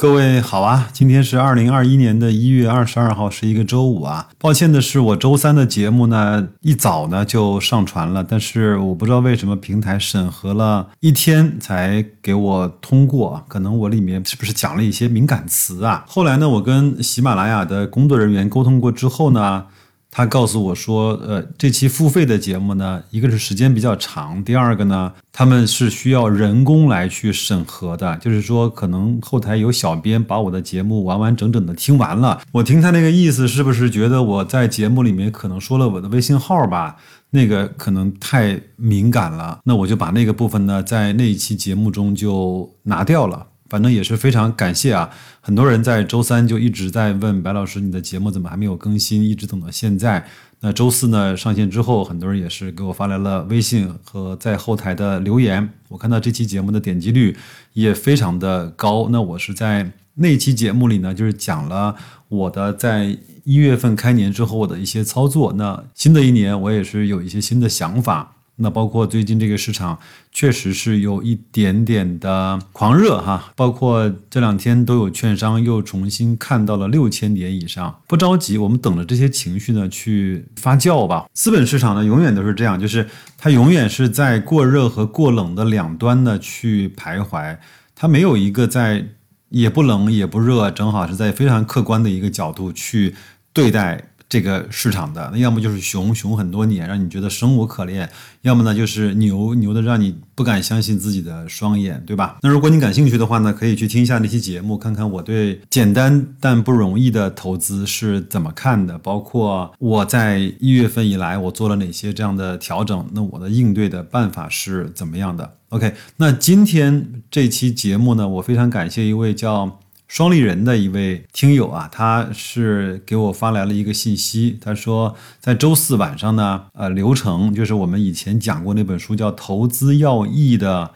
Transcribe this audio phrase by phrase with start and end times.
[0.00, 4.30] 各位好啊，今天是二零二一年的一月二十二号，是一个周五啊。
[4.38, 16.02] 抱歉的是，我周三的节目呢一早呢就上传了，但是我不知道为什么平台审核了一天才给我通过，可能我里面是不是讲了一些敏感词啊？
[16.08, 19.66] 后来呢，我跟喜马拉雅的工作人员沟通过之后呢。
[20.10, 32.40] 他告诉我说，呃，这期付费的节目呢，一个是时间比较长，第二个呢，他们是需要人工来去审核的，就是说，可能后台有小编把我的节目完完整整的听完了。
[32.50, 36.96] 我听他那个意思，是不是觉得我在节目里面可能说了我的微信号吧？
[37.30, 43.46] 那个可能太敏感了，那我就把那个部分呢，在那一期节目中就拿掉了。
[43.70, 45.08] 反正也是非常感谢啊！
[45.40, 49.22] 很多人在周三就一直在问白老师，你的节目怎么还没有更新？
[49.22, 50.26] 一直等到现在。
[50.62, 55.66] 那周四呢上线之后，很多人也是给我发来了微信和在后台的留言。
[55.88, 57.34] 我看到这期节目的点击率
[57.72, 59.08] 也非常的高。
[59.10, 61.94] 那我是在那期节目里呢，就是讲了
[62.28, 65.52] 我的在一月份开年之后我的一些操作。
[65.52, 68.36] 那新的一年我也是有一些新的想法。
[68.62, 69.98] 那包括最近这个市场
[70.30, 81.26] 确实是有一点点的狂热哈，包括这两天都有券商又重新看到了六千点以上，不着急，我们等着这些情绪呢去发酵吧。
[81.32, 83.08] 资本市场呢永远都是这样，就是
[83.38, 87.56] 它永远是在过热和过冷的两端呢去徘徊，
[87.94, 89.06] 它没有一个在
[89.48, 93.14] 也不冷也不热，正好是在非常客观的一个角度去
[93.54, 94.09] 对待。
[94.30, 98.06] 这个市场的那要么就是熊熊很多年，让你觉得生无可恋；
[98.42, 102.38] 要么呢就是牛牛的让你不敢相信自己的双眼，对吧？
[102.40, 119.80] 那如果你感兴趣的话呢，可以去听一下那期节目，看看我对简单但不容易的投资是怎么看的，包括我在一月份以来我做了哪些这样的调整，那我的应对的办法是怎么样的？OK，那今天这期节目呢，我非常感谢一位叫。
[120.10, 130.90] 双立人的一位听友啊，他是给我发来了一个信息，他说在周四晚上呢，呃，刘成就是我们以前讲过那本书叫《投资要义》的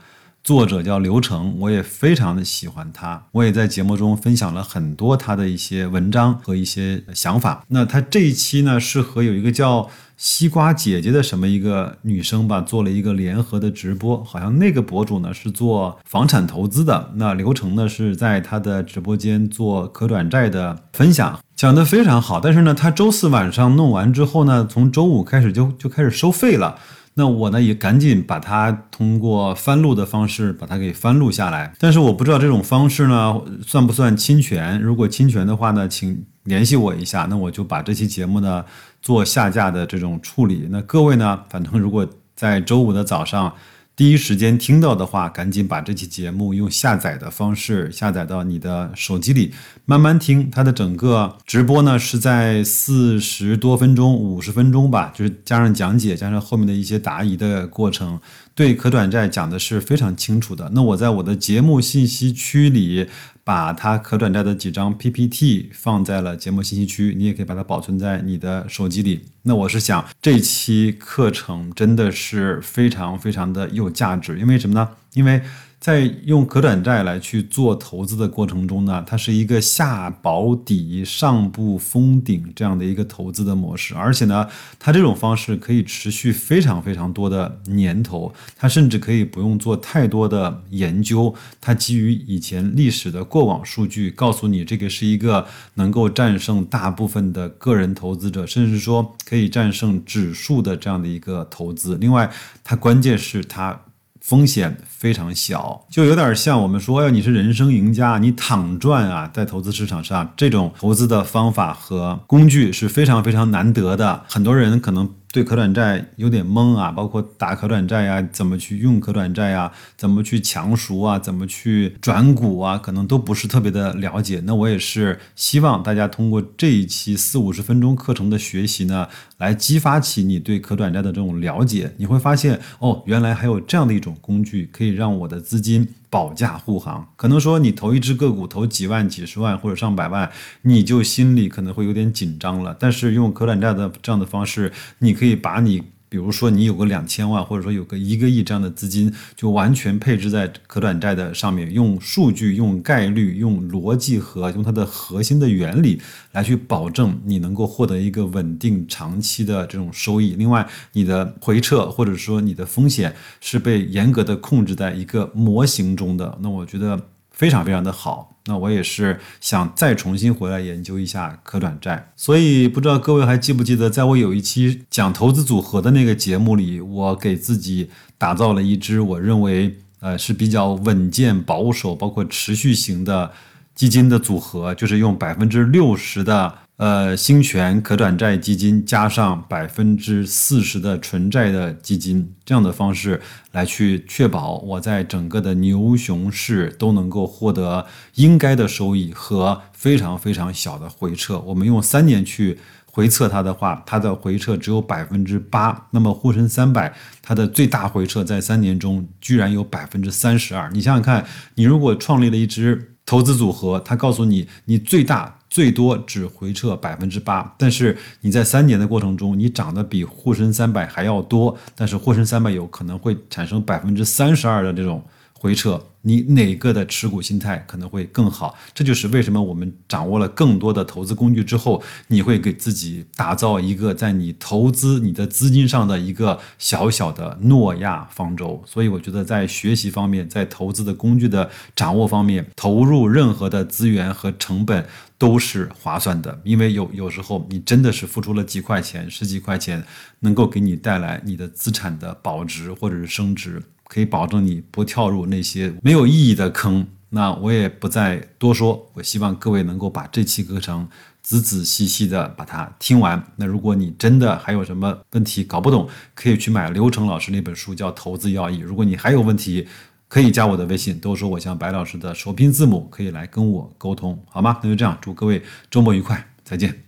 [0.44, 7.64] 作者叫刘成，我也非常的喜欢他，我也在节目中分享了很多他的一些文章和一些想法。
[7.68, 9.90] 那他这一期呢，是和有一个叫。
[10.16, 22.38] 西瓜姐姐的什么一个女生吧，做了一个联合的直播，好像那个博主呢是做房产投资的，那刘成呢是在他的直播间做可转债的分享，讲得非常好。
[22.38, 26.78] 但是呢，他周四晚上弄完之后呢，从周五开始就就开始收费了。
[27.14, 34.80] 那我呢也赶紧把它通过翻录的方式把它给翻录下来，但是我不知道这种方式呢算不算侵权？
[34.80, 38.64] 如果侵权的话呢，请联系我一下，那我就把这期节目呢
[39.00, 40.68] 做下架的这种处理。
[40.70, 43.54] 那各位呢，反正如果在周五的早上。
[43.96, 50.50] 第一时间听到的话，赶紧把这期节目用下载的方式下载到你的手机里，慢慢听。
[50.50, 58.18] 它的整个直播呢是在四十多分钟、五十分钟吧，就是加上讲解，加上后面的一些答疑的过程。
[58.54, 60.70] 对可转债讲的是非常清楚的。
[60.74, 63.06] 那我在我的节目信息区里，
[63.42, 69.26] 把它可转债的几张 PPT 放在了节目信息区，你也可以把它保存在你的手机里。
[69.42, 74.88] 那我是想，这期课程真的是非常非常的有价值，因为什么呢？
[75.14, 75.42] 因为。
[75.84, 101.98] 在用可转债来去做投资的过程中呢，它是一个下保底、上不封顶这样的一个投资的模式，而且呢，它这种方式可以持续非常非常多的年头，它甚至可以不用做太多的研究，它基于以前历史的过往数据，告诉你这个是一个能够战胜大部分的个人投资者，甚至说可以战胜指数的这样的一个投资。
[101.98, 103.78] 另外，它关键是它。
[104.24, 115.10] 风险非常小，就有点像我们说，要你是人生赢家，你躺赚啊，在投资市场上，这种投资的方法和工具是非常非常难得的，很多人可能。
[115.34, 124.40] 对可转债有点懵啊，包括打可转债呀，怎么去用可转债呀，怎么去强赎啊，怎么去转股啊，可能都不是特别的了解。
[124.44, 129.08] 那我也是希望大家通过这一期四五十分钟课程的学习呢，
[129.38, 131.92] 来激发起你对可转债的这种了解。
[131.96, 135.88] 你会发现，哦，原来还有这样的一种工具，可以让我的资金。
[136.14, 140.30] 保驾护航，可能说你投一只个股投几万、几十万或者上百万，
[140.62, 142.76] 你就心里可能会有点紧张了。
[142.78, 145.82] 但是用可转债的这样的方式，你可以把你。
[146.14, 156.00] 比如说，你有个两千万，或者说有个一个亿这样的资金，就完全配置在可转债的上面，用数据、用概率、用逻辑和用它的核心的原理
[156.30, 160.36] 来去保证你能够获得一个稳定长期的这种收益。
[160.36, 166.38] 另外，你的回撤或者说你的风险是被严格的控制在一个模型中的。
[166.40, 167.08] 那我觉得。
[167.34, 168.30] 非常非常的好。
[168.46, 183.32] 那我也是想再重新回来研究一下可转债，所以不知道各位还记不记得，在我有一期讲投资组合的那个节目里，我给自己打造了一支我认为呃是比较稳健、保守，包括持续型的
[183.74, 186.63] 基金的组合，就是用百分之六十的。
[186.76, 193.20] 呃，兴权可转债基金加上百分之四十的纯债的基金，这样的方式
[193.52, 197.86] 来去确保我在整个的牛熊市都能够获得
[198.16, 201.38] 应该的收益和非常非常小的回撤。
[201.38, 202.58] 我们用三年去
[202.90, 205.86] 回测它的话，它的回撤只有百分之八。
[205.92, 206.92] 那么沪深三百
[207.22, 210.68] 它的最大回撤在三年中居然有百分之三十二。
[210.72, 211.24] 你想想看，
[211.54, 215.38] 你如果创立了一支投资组合，它告诉你你最大。
[215.54, 225.00] 最多只回撤百分之八，但是你在三年的过程中，你涨得比沪深三百还要多，但是沪深三百有可能会产生百分之三十二的这种
[225.34, 225.82] 回撤。
[226.06, 228.54] 你哪个的持股心态可能会更好？
[228.74, 238.62] 这就是为什么我们掌握了更多的投资工具之后，你会给自己打造一个在你投资你的资金上的一个小小的诺亚方舟。
[238.66, 244.86] 所以我觉得在学习方面，在投资的工具的掌握方面，投入任何的资源和成本
[245.16, 249.82] 都是划算的，因为有有时候你真的是付出了几块钱、十几块钱，
[250.20, 253.62] 能够给你带来你的资产的保值或者是升值。
[253.94, 256.84] 可以保证你不跳入那些没有意义的坑。
[257.10, 258.90] 那我也不再多说。
[258.94, 260.88] 我希望各位能够把这期课程
[261.22, 263.24] 仔仔细细的把它听完。
[263.36, 268.58] 那如果你真的还有什么问题搞不懂，可以去买刘成老师那本书，叫《投资要义》。
[268.64, 269.68] 如果你还有问题，
[270.08, 274.58] 可以加我的微信，都说我像白老师的首拼字母，可以来跟我沟通，好吗？
[274.64, 276.82] 那就这样，祝各位周末愉快，再见。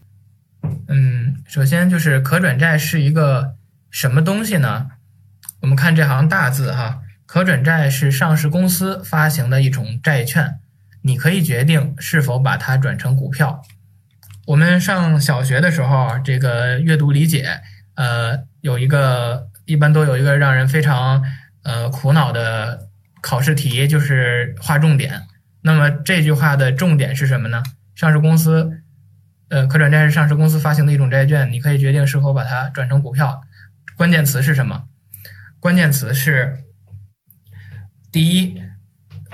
[0.88, 3.54] 嗯，首先就是可转债是一个
[3.90, 4.88] 什么东西呢？
[5.60, 10.60] 我们看这行大字哈，可转债是上市公司发行的一种债券，
[11.02, 13.62] 你可以决定是否把它转成股票。
[14.46, 17.60] 我们上小学的时候，这个阅读理解，
[17.94, 21.24] 呃，有一个一般都有一个让人非常
[21.64, 22.88] 呃苦恼的
[23.20, 25.22] 考试题，就是划重点。
[25.62, 27.62] 那么这句话的重点是什么呢？
[27.96, 28.82] 上市公司，
[29.48, 33.42] 呃，可转债是上市公司发行的一种债券，你可以决定是否把它转成股票。
[33.96, 34.84] 关键词是什么？
[35.66, 36.58] 关键词是：
[38.12, 38.62] 第一，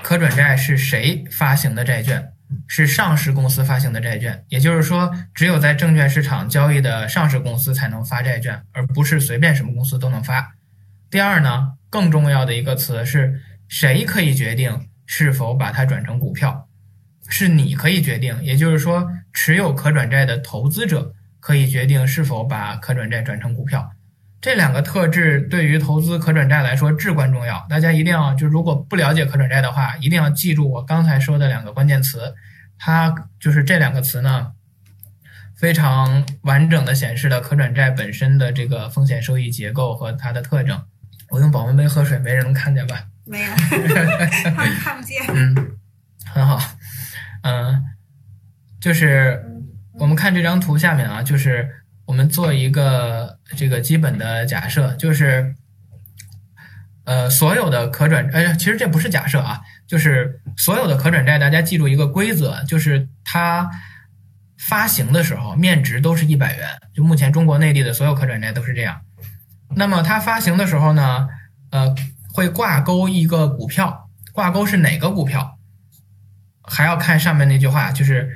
[0.01, 2.33] 可转债是谁发行的债券？
[2.67, 10.55] 是上市公司发行的债券，也就是说，只有在证券市场交易的上市公司才能发债券，而不是随便什么公司都能发。
[11.11, 16.67] 第二呢，更重要的一个词是谁可以决定是否把它转成股票？
[17.29, 23.91] 是你可以决定，也就是说，持有可转债的投资者可以决定是否把可转债转成股票。
[24.43, 32.35] 这两个特质对于投资可转债来说至关重要，大家一定要就如果不了解可转债的话，一定要记住我刚才说的两个关键词，
[32.77, 34.51] 它就是这两个词呢，
[35.55, 40.83] 非常完整的显示了可转债本身的这个风险收益结构和它的特征。
[41.29, 43.01] 我用保温杯喝水，没人能看见吧？
[43.25, 43.49] 没有，
[44.83, 45.23] 看不见。
[45.33, 45.55] 嗯，
[46.25, 46.59] 很好。
[47.43, 47.81] 嗯，
[48.81, 49.41] 就是
[49.93, 51.79] 我们看这张图下面啊，就是。
[52.05, 55.55] 我们做一个这个基本的假设，就是，
[57.05, 63.69] 呃，所有的可转，哎，其实这不是假设啊，就是所有的可转债，大家记住一个规则，就是它
[64.57, 69.01] 发行的时候面值都是一百元，就目前中国内地的所有可转债都是这样。
[69.75, 71.27] 那么它发行的时候呢，
[71.71, 71.95] 呃，
[72.33, 75.57] 会挂钩一个股票，挂钩是哪个股票，
[76.61, 78.29] 还要看上面那句话，就是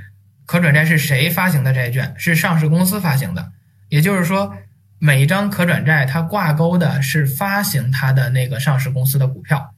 [0.45, 3.51] 可转债是谁发行的债券，是上市公司发行的。
[3.89, 4.53] 也就是说，
[4.99, 9.73] 每一张可转债它挂钩的是发行它的那个上市公司的股票。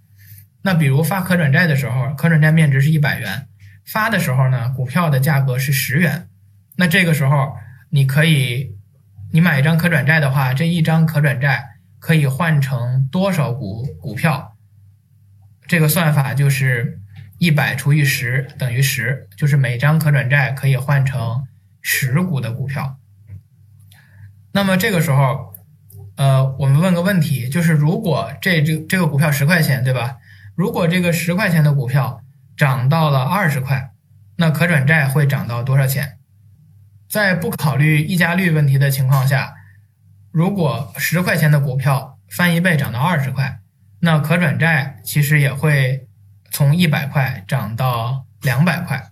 [0.62, 3.48] 那比如发可转债的时候，可转债面值是一百元，
[3.86, 6.28] 发的时候呢，股票的价格是十元。
[6.76, 7.56] 那这个时候，
[7.90, 8.76] 你可以，
[9.32, 11.64] 你买一张可转债的话，这一张可转债
[12.00, 14.58] 可以换成多少股股票？
[15.66, 17.00] 这个算法就是
[17.38, 21.48] 一百除以十等于十，就是每张可转债可以换成
[21.82, 22.99] 十股的股票。
[24.52, 25.54] 那么这个时候，
[26.16, 30.18] 呃，我们问个问题，就是如果这这这个股票十块钱，对吧？
[30.56, 32.22] 如果这个十块钱的股票
[32.58, 33.92] 涨到了二十块，
[34.38, 36.18] 那可转债会涨到多少钱？
[37.08, 39.54] 在不考虑溢价率问题的情况下，
[40.32, 43.60] 如果十块钱的股票翻一倍涨到二十块，
[44.00, 46.08] 那可转债其实也会
[46.52, 49.12] 从一百块涨到两百块。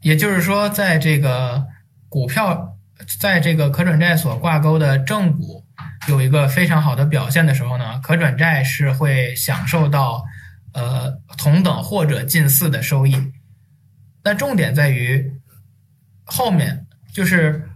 [0.00, 1.66] 也就是说，在这个
[2.08, 2.70] 股票。
[3.18, 5.64] 在这个可转债所挂钩的正股
[6.08, 10.24] 有一个非常好的表现的时候呢，可转债是会享受到
[10.72, 13.32] 呃同等或者近似的收益。
[14.22, 15.32] 但重点在于
[16.24, 17.68] 后面，就是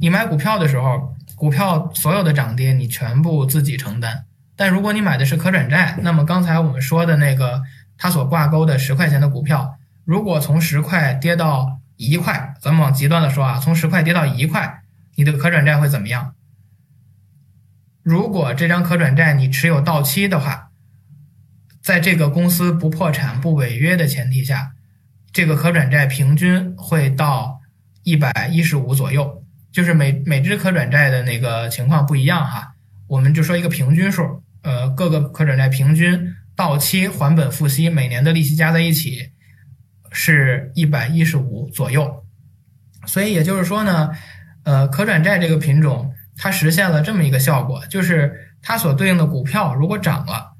[0.00, 4.24] 你买股票的时候，股票所有的涨跌你全部自己承担。
[4.56, 7.60] 但如果你买的是可转债，那么刚才我们说的那个
[7.98, 14.82] 它所挂钩的十块钱的股票，如果从十块跌到一块，咱们往极端的说啊，从十块跌到一块，
[15.14, 16.34] 你的可转债会怎么样？
[18.02, 20.70] 如果这张可转债你持有到期的话，
[21.82, 24.72] 在这个公司不破产不违约的前提下，
[25.32, 27.60] 这个可转债平均会到
[28.02, 32.74] 一百一十五左右，就是每每只可转债的那个情况不一样哈，
[33.06, 34.42] 我们就说一个平均数。
[34.62, 39.30] 呃，各个可转债平均到期还本付息，每年的利息加在一起
[40.14, 42.24] 是一百一十五左右。
[43.06, 44.10] 所以也就是说呢，
[44.62, 50.52] 呃，可转债这个品种它实现了这么一个效果，就是它所对应的股票如果涨了，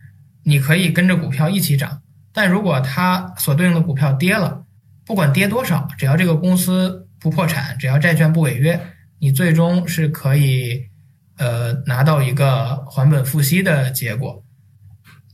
[0.43, 2.03] 你可以跟着股票一起涨；
[2.35, 4.67] 但如果它所对应的股票跌了，
[5.07, 8.79] 不管跌多少，只要这个公司不破产，只要债券不违约，
[9.21, 10.91] 你最终是可以。
[11.37, 14.45] 呃，拿到一个还本付息的结果，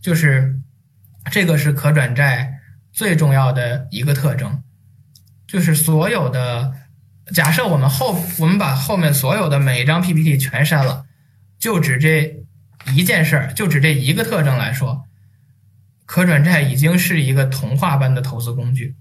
[0.00, 0.58] 就是
[1.30, 2.50] 这个是可转债
[2.92, 4.62] 最重要的一个特征，
[5.46, 6.74] 就是所有的
[7.32, 11.04] 假设我们后我们把后面所有的每一张 PPT 全删了，
[11.58, 12.44] 就指这
[12.94, 15.04] 一件事儿，就指这一个特征来说，
[16.06, 18.96] 可转债已经是一个童话般的投资工具。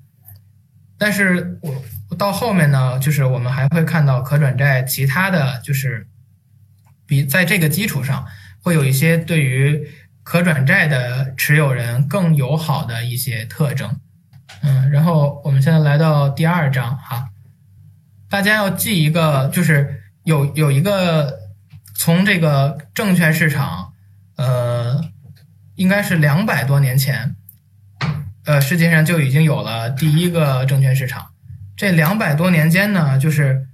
[0.98, 1.60] 但是
[2.10, 6.08] 我到后面呢，就是我们还会看到可转债其他的就是。
[7.10, 8.24] 比在这个基础上，
[8.62, 9.90] 会有一些对于
[10.30, 14.00] 可转债的持有人更友好的一些特征。
[14.62, 17.30] 嗯，然后我们现在来到第二章哈，
[18.30, 21.40] 大家要记一个，就是有有一个
[21.96, 23.94] 从这个证券市场，
[24.36, 25.04] 呃，
[25.74, 27.36] 应该是两百多年前，
[28.46, 31.26] 呃，世界上就已经有了第一个证券市场。
[31.76, 33.66] 这两百多年间呢，就是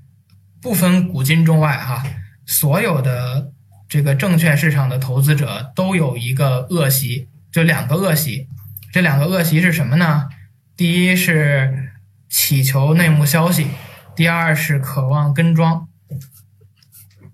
[0.61, 2.01] 不分古今中外哈。
[2.45, 3.51] 所有的
[3.87, 8.47] 这个证券市场的投资者都有一个恶习，就两个恶习。
[8.91, 10.29] 这两个恶习是什么呢？
[10.75, 11.91] 第一是
[12.29, 13.67] 祈求内幕消息，
[14.15, 15.87] 第二是渴望跟庄。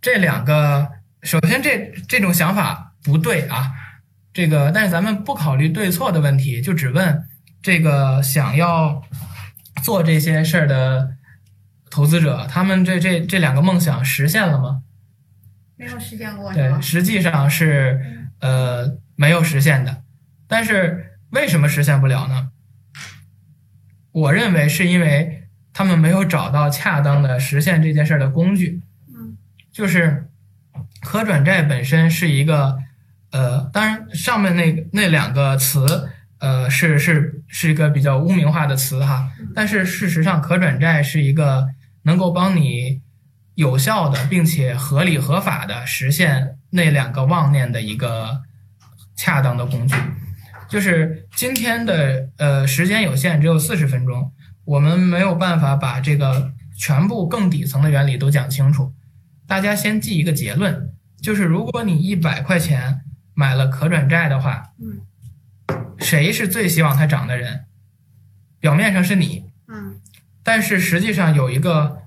[0.01, 0.89] 这两个，
[1.21, 3.71] 首先这这种想法不对啊。
[4.33, 7.23] 这个，但是咱们不考虑对错的问题，就只问
[7.61, 9.03] 这个想要
[9.83, 11.09] 做这些事儿的
[11.89, 14.81] 投资者，他们这这这两个梦想实现了吗？
[15.81, 17.99] 没有实现过，对，实际上是
[18.39, 20.03] 呃没有实现的。
[20.47, 22.51] 但是为什么实现不了呢？
[24.11, 28.79] 我认为是因为他们没有找到恰当的实现这件事儿的工具。
[29.09, 29.35] 嗯，
[29.71, 30.27] 就是
[31.01, 32.77] 可转债本身是一个
[33.31, 39.31] 呃，当然上面那那两个词呃是是是一个比较污名化的词哈。
[39.55, 41.69] 但是事实上，可转债是一个
[42.03, 43.01] 能够帮你。
[43.55, 48.41] 有效的，并且合理合法的实现那两个妄念的一个
[49.15, 49.95] 恰当的工具，
[50.69, 54.31] 就是今天的呃时间有限，只有四十分钟，
[54.63, 58.93] 我们没有办法把这个全部更底层的原理都讲清楚。
[59.45, 63.01] 大家先记一个结论，就是如果你一百块钱
[63.33, 65.01] 买了可转债的话，嗯，
[65.99, 67.65] 谁是最希望它涨的人？
[68.61, 69.99] 表面上是你，嗯，
[70.41, 72.00] 但是实际上有一个。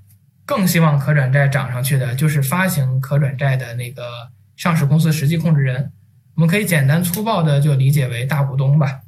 [0.46, 5.92] 更希望可转债涨上去的，就是发行可转债的那个上市公司实际控制人。
[6.34, 9.00] 我们可以简单粗暴的就理解为大股东吧。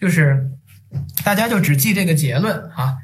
[0.00, 0.50] 就是
[1.24, 2.98] 大家就只记这个结论啊。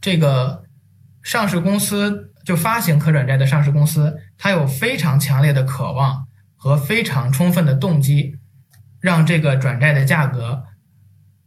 [0.00, 0.64] 这个
[1.22, 8.36] 上市公司就发行可转债的上市公司，它有非常强烈的渴望和非常充分的动机，
[9.00, 10.64] 让这个转债的价格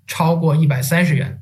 [0.08, 1.42] 超过一百三十元。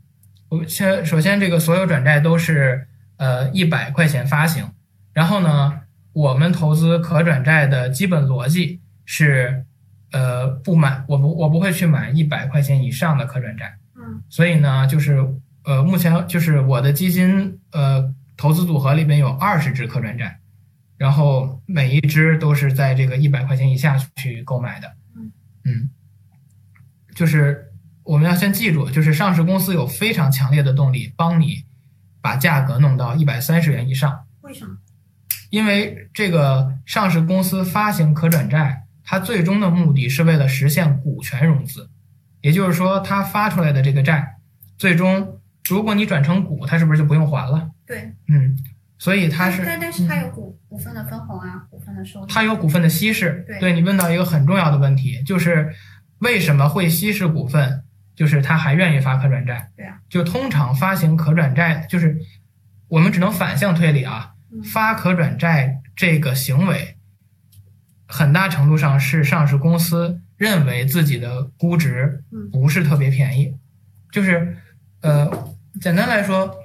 [0.68, 4.70] 先首先，这个所有转债都是呃一百块钱发行，
[5.14, 5.82] 然后呢，
[6.12, 9.66] 我们投资可转债的基本逻辑是，
[10.12, 15.26] 呃，不买，我不我不会去买一百块钱以上的可转债，嗯，所以呢，就是
[15.64, 20.40] 呃，目前就是我的基金呃投资组合里边有二十只可转债，
[20.98, 25.32] 然后每一只都是在这个一百块钱以下去购买的，嗯。
[25.66, 25.90] 嗯，
[27.16, 27.70] 就是。
[28.04, 31.64] 我们要先记住，就是上市公司有非常强烈的动力帮你
[32.22, 34.26] 把价格弄到一百三十元以上。
[34.42, 34.76] 为什么？
[35.50, 41.90] 因为这个上市公司发行可转债，它最终的目的是为了实现股权融资，
[42.42, 44.36] 也就是说，它发出来的这个债，
[44.78, 47.70] 最终如果你转成股，它是不是就不用还了？
[47.86, 48.58] 对，嗯，
[48.98, 52.26] 所以它是，但但是它有股股份的分红啊，股份的收益。
[52.28, 53.46] 它有股份的稀释。
[53.48, 55.74] 对，对你问到一个很重要的问题，就是。
[56.20, 57.83] 为什么会稀释股份？
[58.16, 59.70] 就是他还愿意发可转债。
[59.76, 62.18] 对啊，就通常发行可转债，就是
[62.88, 66.98] 我们只能反向推理啊，嗯发可转债这个行为，
[68.08, 73.56] 很大程度上是上市公司认为自己的估值嗯不是特别便宜，
[74.12, 74.58] 就是
[75.02, 75.30] 呃，
[75.82, 76.56] 简单来说，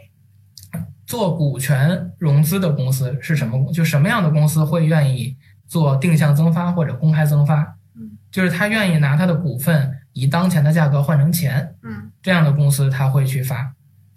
[1.06, 3.72] 做股权融资的公司是什么？
[3.72, 5.36] 就什么样的公司会愿意
[5.66, 7.76] 做定向增发或者公开增发？
[7.96, 13.72] 嗯，就是他愿意拿他的股份以当前的价格换成钱，嗯这样的公司他会去发。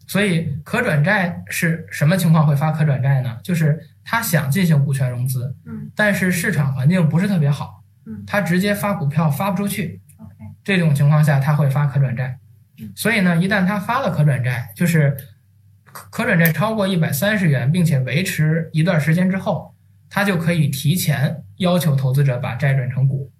[0.08, 3.38] 所以可转债是什么情况会发可转债呢？
[3.44, 12.38] 就是他想进行股权融资，嗯但是市场环境不是特别好嗯，他直接发股票发不出去，，OK，这种情况下他会发可转债
[12.80, 12.92] 嗯。
[12.96, 15.16] 所以呢，一旦他发了可转债，就是
[15.86, 19.76] 可可转债超过一百三十元，并且维持一段时间之后，
[20.10, 23.32] 他就可以提前要求投资者把债转成股。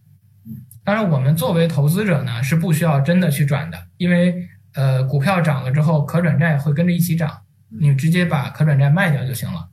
[0.84, 9.70] 当然，我们作为投资者呢，是不需要真的去转的，因为呃，股票涨了之后，可转债会跟着一起涨，你直接把可转债卖掉就行了。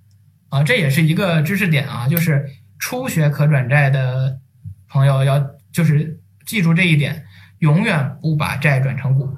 [0.50, 2.46] 啊，这也是一个知识点啊，就是
[2.78, 4.38] 初学可转债的
[4.88, 5.38] 朋友要
[5.72, 7.24] 就是记住这一点，
[7.60, 9.36] 永远不把债转成股。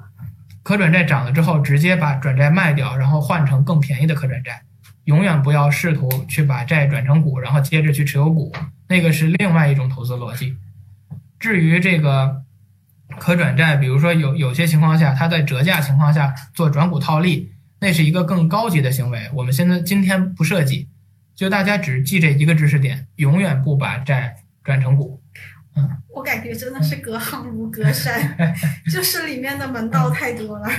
[0.63, 4.61] 可转债涨了之后，直接把转债卖掉，然后换成更便宜的可转债。
[5.05, 8.51] 永远不要试图去把债转成股，然后接着去持有股，
[8.87, 10.55] 那个是另外一种投资逻辑。
[11.41, 12.43] 至于这个
[13.19, 19.29] 可转债，比如说有有些情况下，它在折价情况下做转股套利，那是一个更高级的行为。
[19.33, 20.87] 我们现在今天不涉及，
[21.35, 25.19] 就大家只记这一个知识点，永远不把债转成股。
[25.75, 28.37] 嗯我感觉真的是隔行如隔山，
[28.91, 30.69] 就是里面的门道太多了，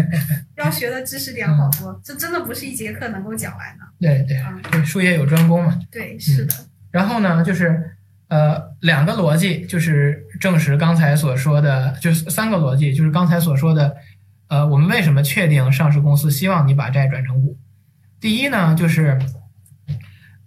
[0.56, 3.84] 要学的知识点好多，这真的不是一节课能够讲完的。
[4.00, 5.78] 对对嗯，对，术业有专攻嘛。
[5.92, 6.54] 对，是的，
[6.90, 7.97] 然后呢，就是
[8.28, 13.96] 呃两个逻辑，就是证实刚才所说的，就是三个逻辑，就是刚才所说的，
[14.48, 17.58] 呃，我们为什么确定上市公司希望你把债转成股？
[18.20, 19.18] 第一呢，就是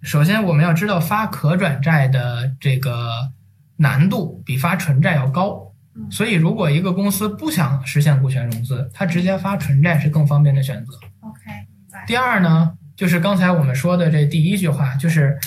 [0.01, 3.31] 首先我们要知道发可转债的这个
[3.77, 10.93] 难度比发纯债要高，嗯所以如果一个公司不想实现股权融资，它直接发纯债是更方便的选择。
[11.21, 11.39] OK，
[12.07, 15.37] 第二呢，就是刚才我们说的这第一句话，就是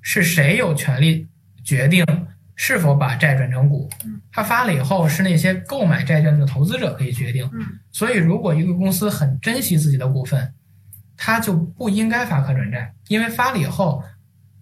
[0.00, 1.28] 是谁有权利
[1.62, 2.04] 决定
[2.54, 4.20] 是否把债转成股嗯？
[4.30, 7.48] 他发了以后，是那些购买债券的投资者可以决定。
[7.52, 10.52] 嗯所以，如果一个公司很珍惜自己的股份，
[11.16, 14.02] 他就不应该发可转债，因为发了以后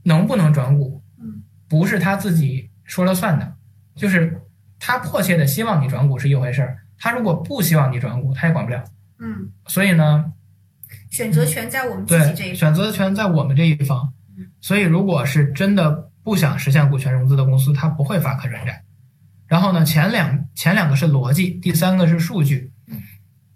[0.02, 3.54] 能不能转股嗯，不是他自己说了算的，
[3.94, 4.40] 就是
[4.78, 8.82] 他迫切的希望你转股是一回事儿，他如果不希望你转股，他也管不了。
[9.18, 10.32] 嗯，所以呢，
[11.10, 12.56] 选择权在我们自己这，一方。
[12.56, 14.46] 选择权在我们这一方嗯。
[14.60, 18.84] 所以，如果是真的不想实现股权融资的公司，它不会发可转债。
[19.48, 22.70] 然后呢，前两前两个是逻辑，第三个是数据。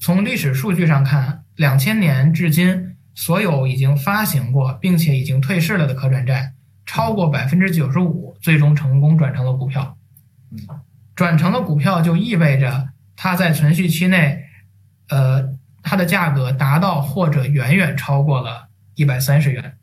[0.00, 9.96] 从历史数据上看，两千年至今，所有已经发行过并且已经退市了的可转债，超过百分之九十五最终成功转成了股票。
[11.14, 14.42] 转成了股票就意味着它在存续期内，
[15.10, 15.48] 呃，
[15.80, 19.78] 它的价格达到或者远远超过了一百三十元。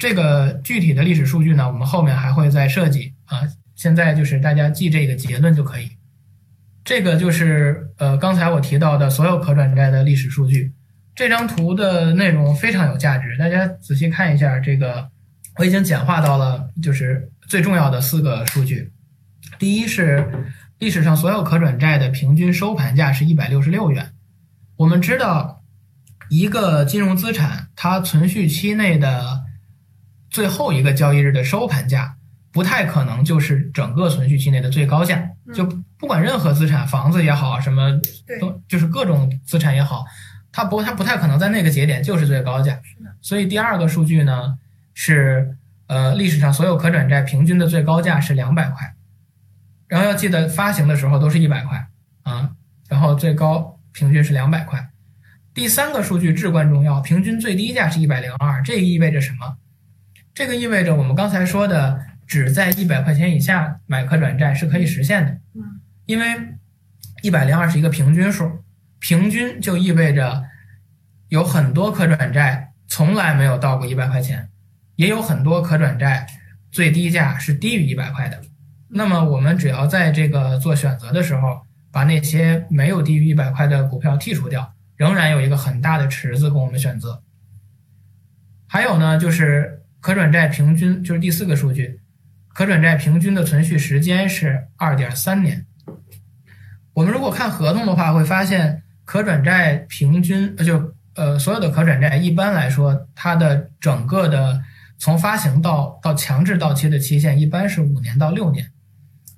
[0.00, 3.42] 这个具体的历史数据呢，我们后面还会再设计啊。
[3.76, 5.90] 现在就是大家记这个结论就可以。
[6.82, 10.72] 这个就是呃刚才我提到的所有可转债的历史数据。
[11.14, 14.58] 这张图的内容非常有价值，大家仔细看一下。
[14.58, 15.10] 这个
[15.58, 18.90] 我已经简化到了就是最重要的四个数据。
[19.58, 20.26] 第一是
[20.78, 24.12] 历史上所有可转债的平均收盘价是一百六十六元。
[24.76, 25.62] 我们知道，
[26.30, 29.39] 一个金融资产它存续期内的
[30.30, 32.16] 最后一个交易日的收盘价，
[32.52, 35.18] 不太可能就是整个存续期内的最高价。
[35.18, 35.64] 嗯就
[35.98, 37.90] 不管任何资产，房子也好，什么
[38.24, 40.04] 对，都就是各种资产也好，
[40.52, 42.80] 它不它不太可能在那个节点就是最高价。
[43.20, 44.56] 所以第二个数据呢
[44.94, 45.56] 是
[45.88, 48.94] 呃历史上所有可转债平均的最高价是两百块，
[49.88, 51.84] 然后要记得发行的时候都是一百块
[52.22, 52.52] 啊，
[52.88, 54.88] 然后最高平均是两百块。
[55.52, 59.56] 第三个数据至关重要，平均最低价是一百零二，这意味着什么？
[60.34, 65.32] 这个意味着我们刚才说的只在一百块钱以下买可转债是可以实现的。
[65.54, 66.26] 嗯因为
[67.22, 68.64] 一百零二是一个平均数，
[68.98, 70.42] 平均就意味着
[71.28, 74.48] 有很多可转债从来没有到过一百块钱，
[74.96, 76.26] 也有很多可转债
[76.72, 78.42] 最低价是低于一百块的。
[78.88, 81.60] 那么我们只要在这个做选择的时候，
[81.92, 87.22] 把那些没有低于一百块的股票剔除掉，仍然有一个很大的池子供我们选择。
[88.66, 92.00] 还有呢，就是可转债平均，就是第四个数据，
[92.48, 95.66] 可转债平均的存续时间是二点三年。
[96.92, 104.60] 我们如果看合同的话，会发现可转债平均就呃所有的可转债一般来说，它的整个的
[104.98, 108.70] 从发行到到强制到期的期限一般是五年到六年，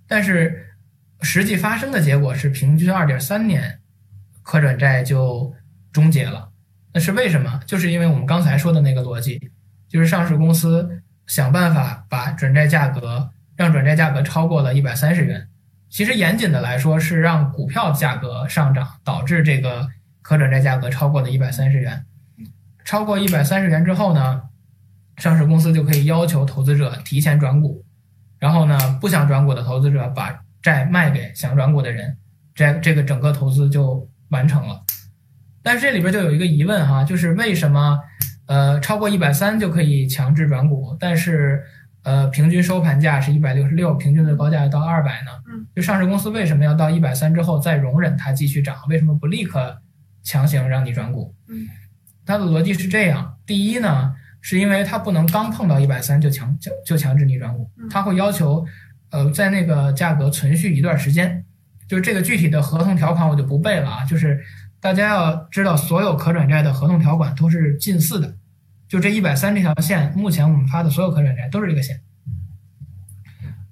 [0.09, 0.67] 但是
[1.21, 3.81] 实际发生的结果是平均二点三年，
[4.43, 5.55] 可转债就
[5.93, 6.51] 终结了。
[6.95, 7.61] 那是为什么？
[7.67, 9.52] 就是因为我们刚才说的那个逻辑，
[9.93, 15.47] 就是上市公司想办法把转债价格让转债价格超过了一百三十元。
[15.91, 19.87] 其实严谨的来说，是让股票价格上涨，导致这个
[20.23, 22.07] 可转债价格超过了一百三十元。
[22.87, 24.45] 超过一百三十元之后呢，
[25.19, 27.85] 上市公司就可以要求投资者提前转股，
[28.39, 32.17] 然后呢，不想转股的投资者把债卖给想转股的人，
[32.55, 34.83] 这这个整个投资就完成了。
[35.63, 38.01] 但是这里边就有一个疑问哈，就是为什么
[38.47, 41.63] 呃超过一百三就可以强制转股，但是
[42.03, 45.31] 呃平均收盘价是一百六十六，平均的高价要到二百呢？
[45.49, 48.77] 嗯，就上市公司为什么要到一百三之后再容忍它继续涨？
[48.89, 49.81] 为什么不立刻
[50.23, 51.35] 强行让你转股？
[51.49, 51.67] 嗯，
[52.27, 58.67] 它的逻辑是这样：第一呢，是因为它不能刚碰到一百三就强就就强制你转股，它会要求
[59.11, 61.45] 呃在那个价格存续一段时间。
[61.89, 64.43] 就是这个具体的合同条款我就不背了啊，就是。
[64.83, 68.35] 大家要知道，所有可转债的合同条款都是近似的，
[68.89, 72.01] 就这一百三这条线，目前我们发的所有可转债都是这个线。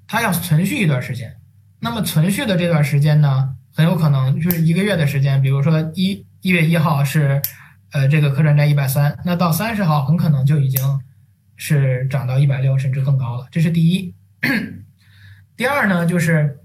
[0.06, 1.36] 它要存续一段时间，
[1.80, 5.42] 那么存续的这段时间呢，很有可能就是一个月的时间。
[5.42, 7.42] 比如说一一月一号是，
[7.90, 10.80] 呃，这个可转债一百三，那到三十号很可能就已经
[11.56, 13.48] 是涨到一百六甚至更高了。
[13.50, 14.14] 这是第一。
[15.56, 16.59] 第二呢，就是。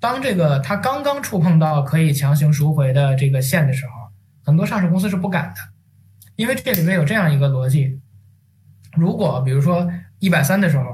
[0.00, 3.92] 当这个他刚刚触碰到可以强行赎回的这个线的时候，
[4.42, 5.60] 很多上市公司是不敢的，
[6.36, 8.00] 因为这里面有这样一个逻辑：
[8.96, 9.86] 如果比如说
[10.18, 10.84] 一百三的时候，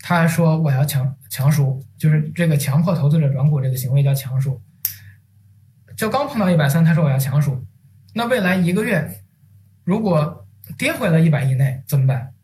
[0.00, 4.60] 他说我要强强赎，就是这个强迫投资者转股这个行为叫强赎，
[5.96, 7.64] 就刚碰到一百三，他说我要强赎，
[8.12, 9.22] 那未来一个月
[9.84, 10.44] 如果
[10.76, 12.34] 跌回了一百以内怎么办？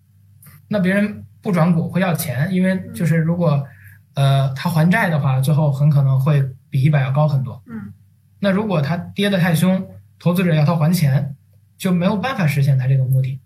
[0.69, 3.67] 那别人不转股会要钱，因为就是如果。
[4.15, 7.63] 呃，他还债的话，最后很可能会比一百要高很多。
[7.67, 7.93] 嗯，
[8.39, 9.87] 那如果他跌得太凶，
[10.19, 11.37] 投资者要他还钱，
[11.77, 13.41] 就没有办法实现他这个目的。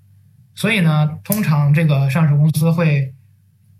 [0.55, 3.15] 所以呢，通常这个上市公司会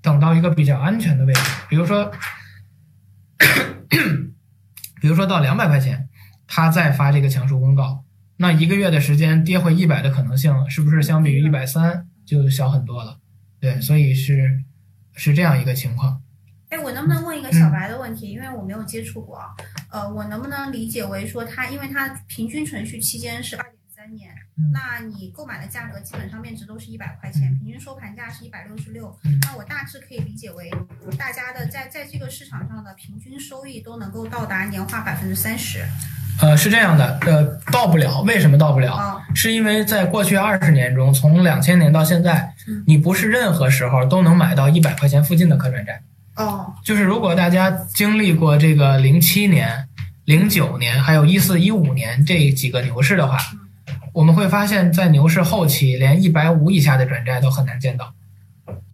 [0.01, 2.11] 等到一个比较安全的位置，比如说，
[5.01, 6.09] 比如说到两百块钱，
[6.47, 8.05] 他再发这个强赎公告，
[8.37, 13.19] 那一个月的时间跌回一百的可能性，是不是相比于一百三就小很多了？
[13.61, 14.63] 对，所以是
[15.15, 16.23] 是这样一个情况。
[16.71, 18.31] 哎，我能不能问一个小白的问题？
[18.31, 19.41] 因为我没有接触过，
[19.91, 24.31] 呃，我能不能理解为说，它因为它平均存续期间是二点三年，
[24.73, 30.71] 那你购买的价格基本上面值都是一百块钱，平均收盘价是一百六十六，那我大致可以理解为，
[31.17, 35.83] 大家的在在这个市场上的平均收益都能够到达年化百分之三十。
[36.41, 39.21] 呃，是这样的，呃，到不了，为什么到不了？
[39.35, 42.55] 是因为在过去二十年中，从两千年到现在，
[42.87, 46.01] 你不是任何时候都能买到一百块钱附近的可转债。
[46.39, 49.89] 哦，就是如果大家经历过这个零七年、
[50.25, 53.37] 零九年，还有一四一五年这几个牛市的话，
[54.13, 58.15] 我们会发现，在牛市后期，连一百五以下的转债都很难见到。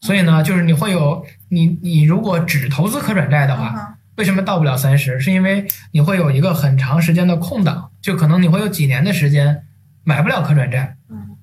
[0.00, 5.20] 所以呢，就是你会有你你如果只投资可转债的话，为什么到不了三十？
[5.20, 9.64] 是因为你会有一个很长时间的空档，就可能你会有几年的时间
[10.02, 10.96] 买不了可转债。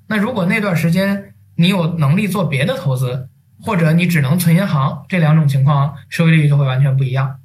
[0.07, 3.27] 那如果那段时间你有能力做别的投资。
[3.61, 7.37] 或者你只能存银行，这两种情况收益率就会完全不一样。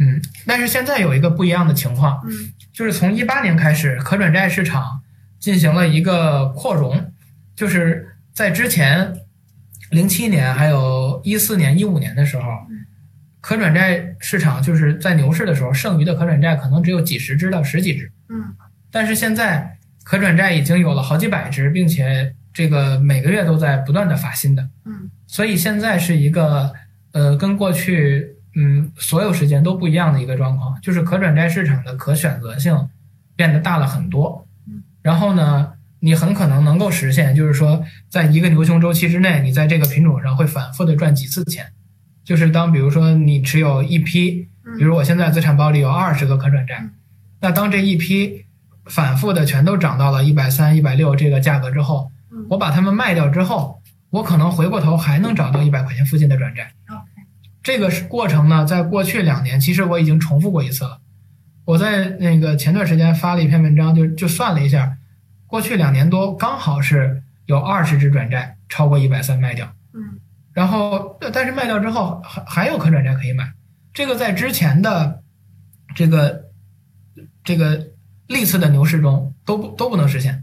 [0.00, 2.30] 嗯，但是现在有一个不一样的情况，嗯，
[2.72, 5.02] 就是从一八年开始，可转债市场
[5.40, 7.12] 进行了一个扩容，
[7.56, 9.12] 就是在之前
[9.90, 12.44] 零七年还有一四年、一五年的时候，
[13.40, 18.54] 可转债市场就是在牛市的时候，剩余的可转债可能只有几十只到十几只，嗯，
[18.92, 25.07] 但是现在可转债已经有了好几百只，并且这个每个月都在不断的发新的，嗯。
[25.28, 26.72] 所以现在是一个，
[27.12, 32.88] 呃，跟过去嗯所有时间都不一样的一个状况，就是可转债市场的可选择性
[33.36, 34.46] 变得大了很多。
[35.02, 41.66] 然后呢，你很可能能够实现，就是说，在一个牛熊周期之内，你在这个品种上会反复的赚几次钱。
[42.24, 46.88] 就是当比如说你持有一批，比如我现在资产包里有二十个可转债，
[47.40, 48.46] 那当这一批
[48.86, 52.10] 反复的全都涨到了一百三、一百六这个价格之后，
[52.48, 53.77] 我把它们卖掉之后。
[54.10, 56.72] 我可能回过头还能找到一百块钱附近的转债。
[57.62, 61.00] 这个过程呢，在过去两年，其实我已经重复过一次了。
[61.64, 64.96] 我在那个前段时间发了一篇文章，就就算了一下，
[65.46, 69.70] 过去两年多刚好是有二十只转债超过一百三卖掉。
[69.92, 70.18] 嗯。
[70.54, 73.52] 然后，但是卖掉之后还还有可转债可以买。
[73.92, 75.22] 这个在之前的
[75.94, 76.44] 这个
[77.44, 77.88] 这个
[78.28, 80.42] 历次的牛市中都不都不能实现，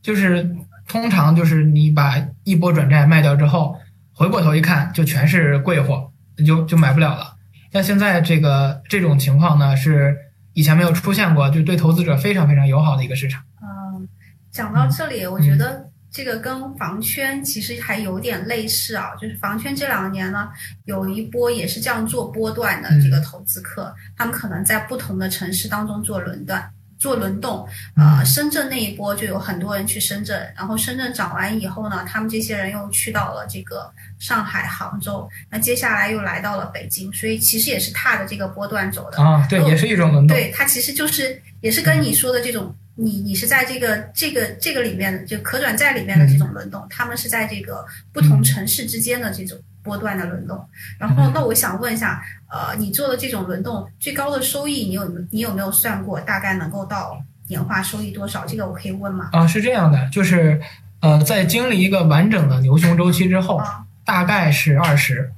[0.00, 0.56] 就是
[0.88, 2.14] 通常就是你把
[2.44, 3.76] 一波转债卖掉之后，
[4.12, 6.12] 回过头一看就全是贵货，
[6.46, 7.36] 就就买不了了。
[7.70, 10.14] 但现在这个这种情况呢，是
[10.52, 13.42] 以前没有出现过，就对投资者非常非常友好的一个市场。
[13.62, 14.06] 嗯，
[14.50, 20.48] 讲到这里，我觉得这个跟房圈其实还有点类似啊，就是房圈这两年呢，
[20.84, 26.70] 有一波也是这样做波段的这个投资客，他们可能在不同的城市当中做轮段。
[27.02, 39.20] 做轮动，呃，深圳那一波就有很多人去深圳，然后深圳涨完以后呢，他们这些人又去到了这个上海、杭州，那接下来又来到了北京，所以其实也是踏着这个波段走的。
[39.20, 49.58] 啊，对，也是一种轮动，对，它其实就是也是跟你说的这种，你你是在这个这个这个里面的，就可转债里面的这种轮动，他们是在这个不同城市之间的这种。
[49.84, 50.64] 波段的轮动，
[50.96, 56.20] 然后那我想问一下，呃，你做的这种轮动最高的收益，你有你有没有算过？
[56.20, 58.44] 大概能够到年化收益多少？
[58.44, 59.30] 这个我可以问吗？
[59.32, 60.60] 啊，是这样的，就是
[61.00, 63.58] 呃，在经历一个完整的牛熊周期之后，
[64.04, 65.32] 大概是二十，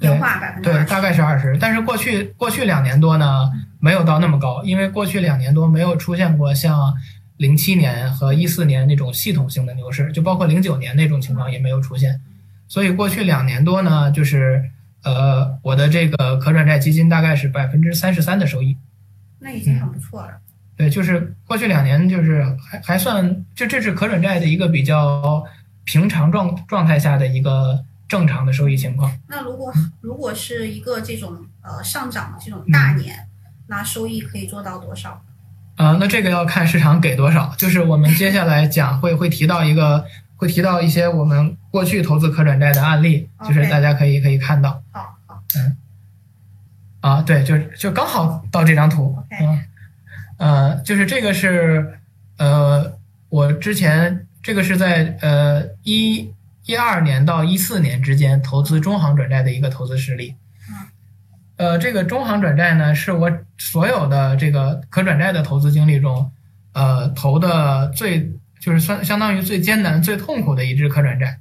[0.00, 1.54] 年化百分之对，大概是二十。
[1.60, 6.94] 但是过去过去两年多呢，没有到那么高，因为过去两年多没有出现过像
[7.36, 12.18] 零七年和一四年那种系统性的牛市，就包括零九年那种情况也没有出现。
[12.66, 14.70] 所以过去两年多呢，就是
[15.06, 18.76] 呃，我的这个可转债基金大概是百分之三十三的收益，
[19.38, 20.32] 那已经很不错了。
[20.76, 25.44] 对，就是过去两年就是还还算，就这是可转债的一个比较
[25.84, 29.16] 平常状状态下的一个正常的收益情况。
[29.28, 33.28] 那如果如果是一个这种呃上涨的这种大年，
[33.68, 35.22] 那收益可以做到多少？
[35.76, 37.54] 啊，那这个要看市场给多少。
[37.56, 40.04] 就是我们接下来讲会会提到一个。
[40.36, 44.82] 会提到一些我们过去投资可转债的案例，就是大家可以可以看到。
[44.92, 45.76] 好，好，嗯，
[47.00, 49.64] 啊，对，就就刚好到这张图，嗯，
[50.36, 51.98] 呃，就是这个是
[52.36, 52.98] 呃，
[53.30, 56.30] 我之前这个是在呃一
[56.66, 60.34] 一二年到一四年之间投资中行转债的一个投资实例。
[61.56, 66.30] 呃，这个中行转债呢，是我所有的这个可转债的投资经历中，
[66.74, 68.30] 呃，投的最。
[68.58, 71.38] 就是相相当于最艰难、最痛苦的一支可转债，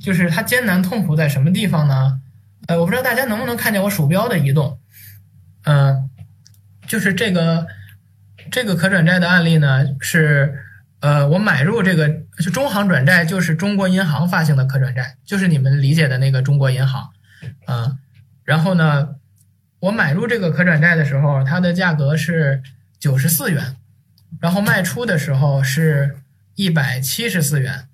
[0.00, 2.20] 就是它艰难痛苦在什么地方呢？
[2.66, 4.78] 呃，我不知道大家能不能看见我鼠标的移动，
[5.64, 6.08] 嗯，
[6.86, 7.66] 就是这个
[8.50, 10.58] 这个可转债的案例呢，是
[11.00, 17.10] 呃，我买入这个就中行转债，就是中国银行发行的可转债，就是你们理解的那个中国银行，
[17.66, 17.98] 啊，
[18.44, 19.16] 然后呢，
[19.80, 22.62] 我买入这个可转债的时候，它的价格是
[22.98, 23.76] 九十四元，
[24.40, 26.16] 然后卖出的时候是。
[26.56, 27.88] 一百七十四元，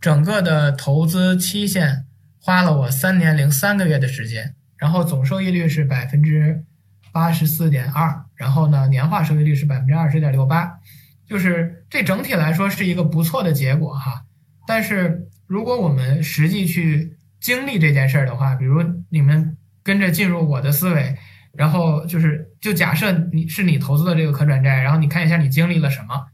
[0.00, 2.04] 整个的投资期限
[2.38, 6.62] 花了我三年零三个月的时间，然后总收益率是百分之
[7.10, 10.78] 八十四点二，然后呢，年化收益率是百分之二十点六八，
[11.26, 14.26] 就是这整体来说是一个不错的结果哈。
[14.66, 21.16] 但是如果我们实际去经历这件事儿的话，比如你们跟着进入我的思维，
[21.54, 26.26] 然后就是就假设你是你投资的这个可转债，然后你看一下你经历了什么，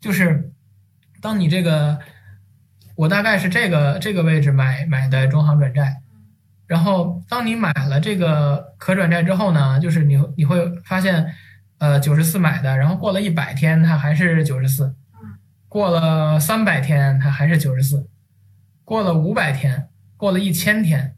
[0.00, 0.49] 就是。
[1.20, 1.98] 当你这个，
[2.94, 6.00] 我大概是这个这个位置买买的中行转债，
[6.66, 11.34] 然后当你买了这个可转债之后呢，就是你你会发现，
[11.78, 14.94] 呃，九十四买的，然后过了一百天它还是九十四，
[15.68, 18.08] 过了三百天它还是九十四，
[18.84, 21.14] 过了五百天，过了一千天，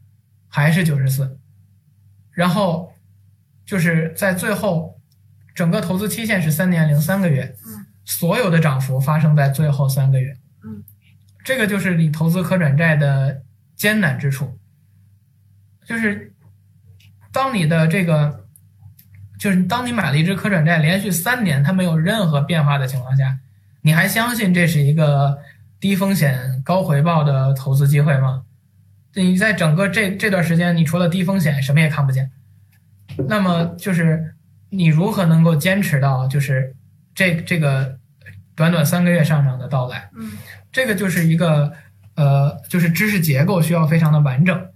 [0.49, 1.37] 还是九十四，
[2.31, 2.93] 然后
[3.65, 4.99] 就是在最后，
[5.55, 7.55] 整个投资期限是三年零三个月。
[8.19, 10.83] 所有的涨幅发生在最后三个月，嗯，
[11.43, 13.41] 这个就是你投资可转债的
[13.75, 14.59] 艰难之处，
[15.83, 16.31] 就是
[17.31, 18.45] 当你的这个，
[19.39, 23.39] 就是当你买了一只可转债，连续三年它没有任何变化的情况下，
[23.81, 25.39] 你还相信这是一个
[25.79, 28.43] 低风险高回报的投资机会吗？
[29.15, 32.31] 你在整个这这段时间，你除了低风险什么也看不见，
[33.27, 34.35] 那么就是
[34.69, 36.75] 你如何能够坚持到就是？
[37.15, 37.99] 这这个
[38.55, 40.31] 短短三个月上涨的到来，嗯，
[40.71, 41.73] 这个就是一个
[42.15, 44.69] 呃，就是知识结构需要非常的完整。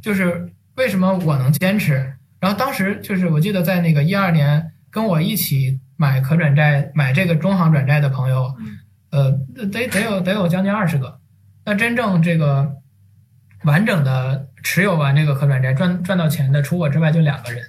[0.00, 1.94] 就是为什么我能坚持？
[2.38, 8.54] 然后当时就是我记得在那个一二年跟我一起买可转债、买这个中行转债的朋友，
[9.10, 9.32] 呃，
[9.72, 11.18] 得得有得有将近二十个。
[11.64, 12.72] 那真正这个
[13.64, 17.64] 完整的持有完这个可转债赚赚到钱的，除我之外就两个人。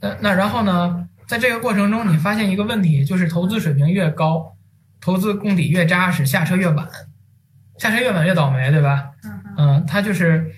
[0.00, 1.08] 那那然后呢？
[1.26, 4.56] 在这个过程中，你发现一个问题，就是投资水平越高，
[5.00, 6.86] 投资功底越扎实，下车越晚，
[7.78, 9.10] 下车越晚越倒霉，对吧？
[9.56, 10.52] 嗯，他就是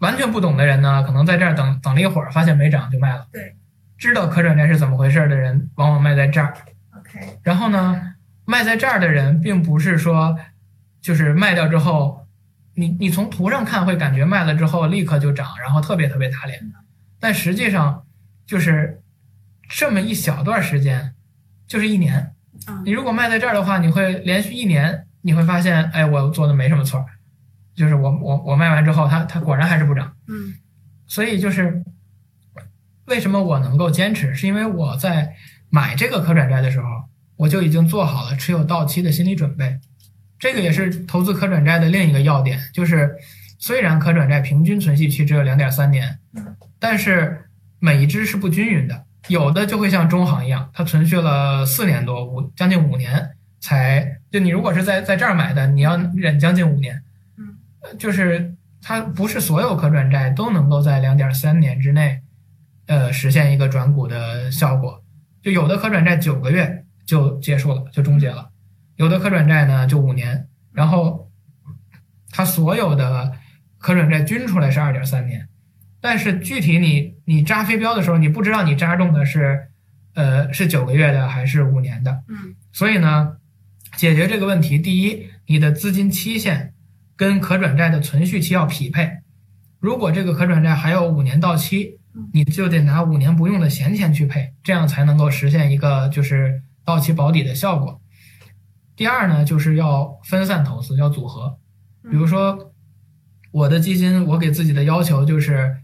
[0.00, 3.26] 完全不懂的人呢，可能在这儿等等了一会儿，发现没涨就卖了。
[3.32, 3.56] 对，
[3.96, 6.52] 知道可转债是怎么回事的人，往往卖在这儿。
[6.98, 10.38] OK，然后呢，卖在这儿的人，并不是说
[11.00, 12.26] 就是卖掉之后，
[12.74, 16.60] 你你从图上看会感觉卖了之后立刻就涨，然后特别特别打脸，
[17.18, 18.04] 但实际上
[18.46, 18.97] 就是
[19.68, 21.14] 这么一小段时间，
[21.66, 22.34] 就是一年。
[22.66, 27.06] 嗯你如果卖在这儿的话，你会连续一年，你会发现，哎，我做的没什么错儿，
[27.74, 30.12] 就是我我我卖完之后，它它果然还是不涨。
[30.26, 30.54] 嗯
[31.06, 31.82] 所以就是
[33.06, 35.34] 为什么我能够坚持，是因为我在
[35.70, 36.86] 买这个可转债的时候，
[37.36, 39.78] 我就已经做好了持有到期的心理准备。
[40.38, 43.16] 这个也是投资可转债的另一个要点，就是
[43.58, 46.18] 虽然可转债平均存续期只有两点三年，
[46.78, 57.02] 但是每一只是不均匀的，有的就会像中行一样，它存续了四年多五将近五年才，就你如果是在在这儿买的，你要忍将近五年，
[57.36, 57.56] 嗯。
[57.80, 62.22] 呃，就是它不是所有可转债都能够在两点三年之内，
[62.86, 65.02] 呃，实现一个转股的效果。
[65.42, 68.50] 就有的可转债九个月就结束了，就终结了；
[68.96, 71.30] 有的可转债呢就五年，然后
[72.30, 73.32] 它所有的
[73.78, 75.48] 可转债均出来是二点三年，
[76.00, 79.68] 但是具体你你扎飞镖的时候，你不知道你扎中的是
[80.14, 82.22] 呃是九个月的还是五年的。
[82.28, 83.38] 嗯所以呢，
[83.96, 86.74] 解决这个问题，第一，你的资金期限
[87.16, 89.10] 跟可转债的存续期要匹配。
[89.80, 91.98] 如果这个可转债还有五年到期，
[92.32, 98.00] 你就得拿五年不用的闲钱去配，这样才能够实现一个就是到期保底的效果。
[98.96, 101.58] 第二呢，就是要分散投资，要组合。
[102.10, 102.72] 比如说，
[103.52, 105.76] 我的基金，我给自己的要求就是，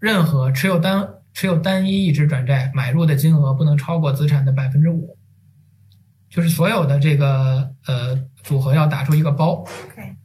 [0.00, 5.16] 任何持有单持有单一一只转债买入的金额不能超过资产的百分之五。
[6.28, 9.52] 就是所有的这个呃组合要打出一个包。
[9.52, 10.16] OK，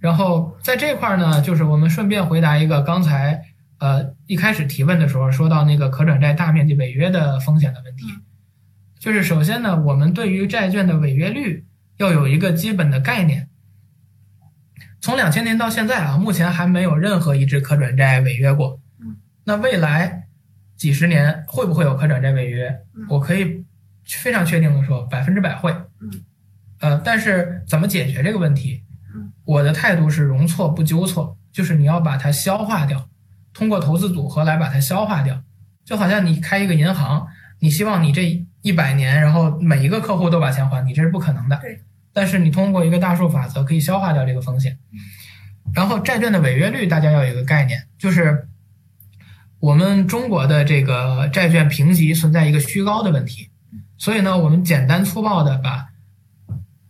[0.00, 3.40] 然后在这块儿呢，就是我们顺便回答一个刚才
[3.78, 8.04] 呃一开始提问的时候说到那个可转债大面积违约的风险的问题。
[8.98, 11.64] 就是首先呢，我们对于债券的违约率
[11.96, 13.48] 要有一个基本的概念。
[15.00, 18.80] 从两千年到现在啊，目前还没有任何一只可转债违约过。
[19.44, 20.28] 那未来
[20.76, 22.80] 几十年会不会有可转债违约？
[23.08, 23.64] 我可以
[24.04, 25.74] 非常确定的说，百分之百会。
[26.80, 28.82] 呃，但是怎么解决这个问题？
[29.44, 33.08] 我的态度是容错不纠错，就是你要把它消化掉，
[33.52, 35.42] 通过投资组合来把它消化掉。
[35.84, 37.26] 就好像你开一个银行，
[37.58, 41.56] 你希望你这一百年，然后每一个客户都把钱还你，这是不可能的。
[41.58, 41.80] 对。
[42.12, 44.78] 但是你通过一个大数法则可以消化掉这个风险。
[45.74, 48.48] 然后债券的违约率，大家要有一个概念，就是
[49.62, 53.48] 我们中国的这个债券评级存在一个虚高的问题，
[53.96, 55.86] 所以呢，我们简单粗暴的把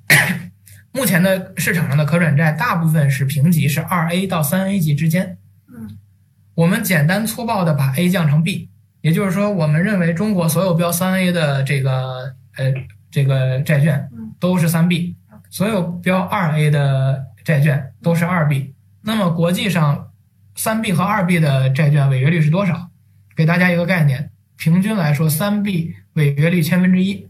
[0.91, 5.37] 目前的市场上的可转债大部分是评级是二 A 到三 A 级之间。
[5.69, 5.99] 嗯，
[6.55, 8.71] 我们简单粗暴的把 A 降成 B，
[9.03, 12.73] 也就是说，我们认为中国所有标三 A 的这个呃
[13.11, 14.09] 这个债券
[14.41, 15.15] 都是三 B，
[15.51, 18.75] 所有标二 A 的债券都是二 B。
[19.03, 20.12] 那么国际上
[20.55, 22.91] 三 B 和二 B 的债券违约率是多少？
[23.35, 27.27] 给大家一个概念，平均来说，三 B 违约率千分之一，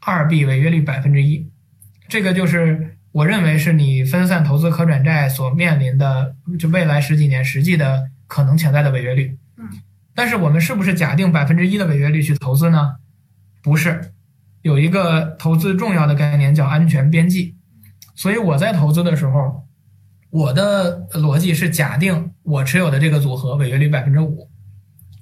[0.00, 1.50] 二 B 违约率百分之一。
[2.08, 9.36] 这个就是我认为是你分散投资可转债所面临的，就未来十几年实际的可能潜在的违约率。
[9.56, 9.68] 嗯，
[10.14, 12.96] 但是我们是不是假定百分之一的违约率去投资呢？
[13.62, 14.12] 不是，
[14.62, 17.56] 有一个投资重要的概念叫安全边际。
[18.14, 19.66] 所以我在投资的时候，
[20.30, 24.48] 我的逻辑是假定我持有的这个组合违约率百分之五，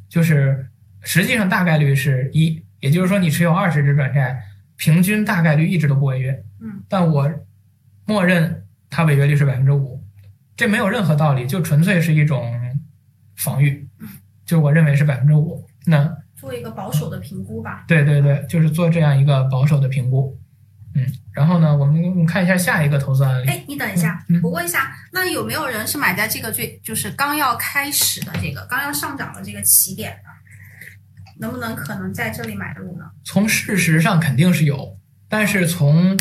[0.08, 0.64] 就是
[1.00, 4.40] 实际上大概率是一，也就是说你持有二十只转债，
[4.76, 6.44] 平均大概率一直都不违约。
[6.60, 7.28] 嗯，但我
[8.04, 10.00] 默认它违约率是百分之五，
[10.56, 12.54] 这没有任何道理，就纯粹是一种
[13.34, 13.88] 防御，
[14.44, 15.66] 就我认为是百分之五。
[15.84, 17.84] 那做一个保守的评估吧。
[17.88, 20.38] 对对对，就是做这样一个保守的评估。
[20.96, 23.48] 嗯，然后呢，我们我们看一下下一个投资案例。
[23.48, 30.30] 哎，你等一下嗯，我问一下，那有没有人是买在这个最就是刚要开始的这个刚要上涨的这个起点的？
[31.38, 33.04] 能不能可能在这里买入呢？
[33.22, 36.16] 从事实上肯定是有，但是从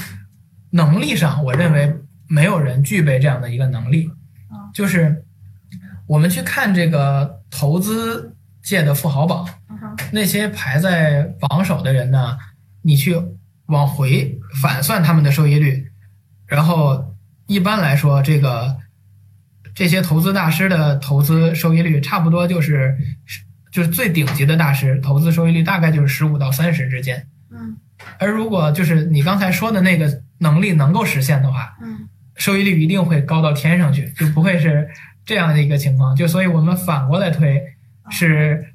[0.71, 1.95] 能力上，我认为
[2.27, 4.11] 没有人具备这样的一个能力
[4.51, 4.69] 嗯。
[4.73, 5.23] 就是
[6.05, 12.37] 我们去看这个投资界的富豪榜，嗯，那些排在榜首的人呢，
[12.81, 13.15] 你去
[13.67, 15.91] 往回反算他们的收益率，
[16.45, 17.15] 然后
[17.47, 18.77] 一般来说，这个
[19.73, 22.95] 这些投资大师的投资收益率差不多就是
[23.71, 27.27] 就是最顶级的大师投资收益率大概就是十五到三十之间。
[27.51, 27.77] 嗯
[28.19, 34.87] 而如果就是你刚才说的那个能力能够实现的话，嗯收益率一定会高到天上去，就不会是
[35.25, 36.15] 这样的一个情况。
[36.15, 37.61] 就所以我们反过来推，
[38.11, 38.73] 是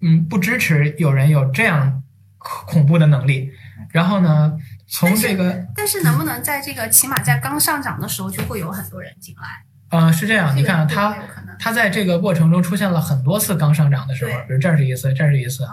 [0.00, 2.02] 嗯不支持有人有这样
[2.36, 3.50] 恐怖的能力。
[3.90, 4.52] 然后呢，
[4.86, 9.64] 从这个但是能不能在这个起码在刚上涨的时候就会有很多人进来？
[9.90, 11.16] 呃是这样，你看这个它
[11.58, 15.64] 它在这个过程中出现了很多次刚上涨的时候，比如这儿是一次，这儿是一次。
[15.64, 15.70] 啊，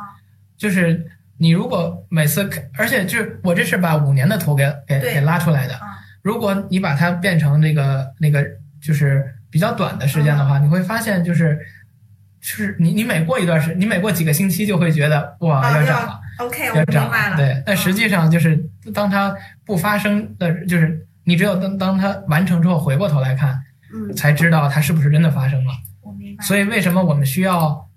[0.58, 1.06] 就是
[1.38, 5.82] 你如果每次，而且就是我这是把五年的图给给给拉出来的，啊，
[6.22, 8.42] 如果你把它变成那个那个
[8.82, 11.60] 就是比较短的时间的话，你会发现就是
[12.40, 16.22] 就是你你每过一段时，你每过几个星期就会觉得哇啊要涨了。
[16.40, 17.38] OK，我明白了。
[17.38, 18.58] 对，但实际上就是
[18.94, 23.62] 当它不发生的，就是你只有当当它完成之后回过头来看，
[23.94, 25.74] 嗯，才知道它是不是真的发生了。
[26.02, 26.44] 我明白。
[26.44, 27.90] 所以为什么我们需要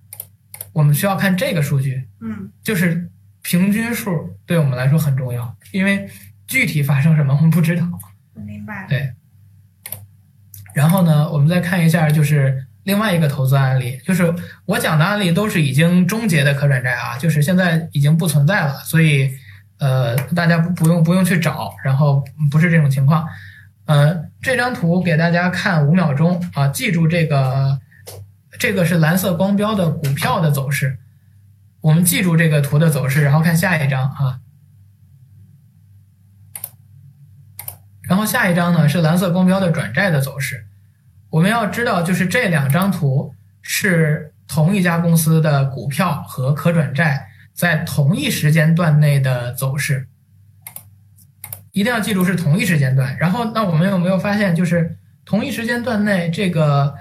[0.72, 2.06] 我们需要看这个数据？
[2.20, 3.10] 嗯，就是
[3.42, 6.08] 平均数对我们来说很重要，因为
[6.46, 7.86] 具体发生什么我们不知道。
[8.34, 8.88] 我明白了。
[8.88, 9.12] 对
[10.74, 14.34] 然后呢，我们再看一下就是另外一个投资案例，就是
[14.64, 19.30] 我讲的案例都是已经终结的可转债啊，就是现在已经不存在了，所以
[19.78, 23.28] 呃大家不不用不用去找，然后不是这种情况。
[23.84, 27.78] 呃，这张图给大家看五秒钟啊，记住这个
[28.58, 30.96] 这个是蓝色光标的股票的走势，
[31.82, 34.40] 我们记住这个图的走势，然后看下一张啊。
[38.00, 40.67] 然后下一张呢是蓝色光标的转债的走势。
[41.30, 50.08] 我们要知道，就是这两张图是同一家公司的股票和可转债在同一时间段内的走势，
[51.72, 53.16] 一定要记住是同一时间段。
[53.18, 56.94] 然后，那我们有没有发现，就是同一时间段内这个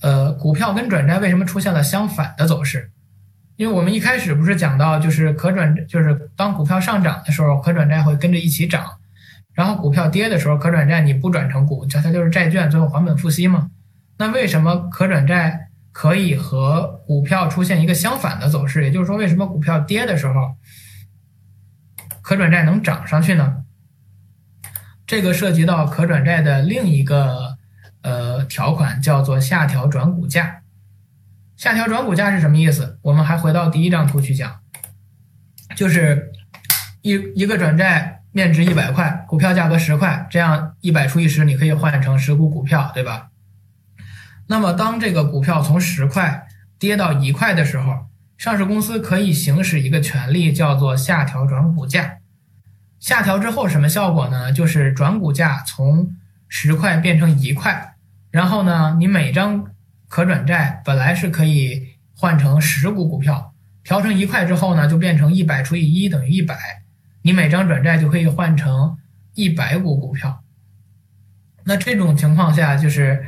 [0.00, 2.90] 呃股票跟转债为什么出现了相反的走势？
[3.56, 8.84] 因为我们一开始不是讲到，就是可转，就是当股票上涨的时候，可转债会跟着一起涨。
[9.54, 13.70] 然后股票跌的时候，可转债你不转成股，它它就是债券，最后还本付息嘛。
[14.18, 18.82] 那为什么可转债可以和股票出现一个相反的走势？
[18.82, 20.56] 也就是说，为什么股票跌的时候，
[22.20, 23.64] 可转债能涨上去呢？
[25.06, 27.56] 这个涉及到可转债的另一个
[28.02, 30.62] 呃条款，叫做下调转股价。
[31.56, 32.98] 下调转股价是什么意思？
[33.02, 34.60] 我们还回到第一张图去讲，
[35.76, 36.32] 就是
[37.02, 38.22] 一一个转债。
[38.36, 43.28] 面值一百块，股票价格十块，这样一百除以十，你可以换成十股股票，对吧？
[44.48, 46.44] 那么当这个股票从十块
[46.76, 48.06] 跌到一块的时候，
[48.36, 52.18] 上市公司可以行使一个权利，叫做下调转股价。
[52.98, 54.50] 下调之后什么效果呢？
[54.50, 56.10] 就是转股价从
[56.48, 57.94] 十块变成一块，
[58.32, 59.64] 然后呢，你每张
[60.08, 63.54] 可转债本来是可以换成十股股票，
[63.84, 66.83] 调成一块之后呢，就变成一百除以一等于一百。
[67.26, 68.98] 你每张转债就可以换成
[69.32, 70.44] 一百股股票，
[71.64, 73.24] 那这种情况下就是，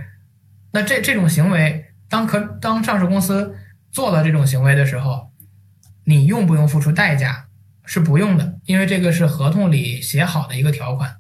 [0.72, 3.57] 那这这种行为，当可当上市公司
[3.90, 5.30] 做了这种行为的时候，
[6.05, 7.47] 你用不用付出代价？
[7.86, 11.16] 是不用的，因为这个是合同里写好的一个条款。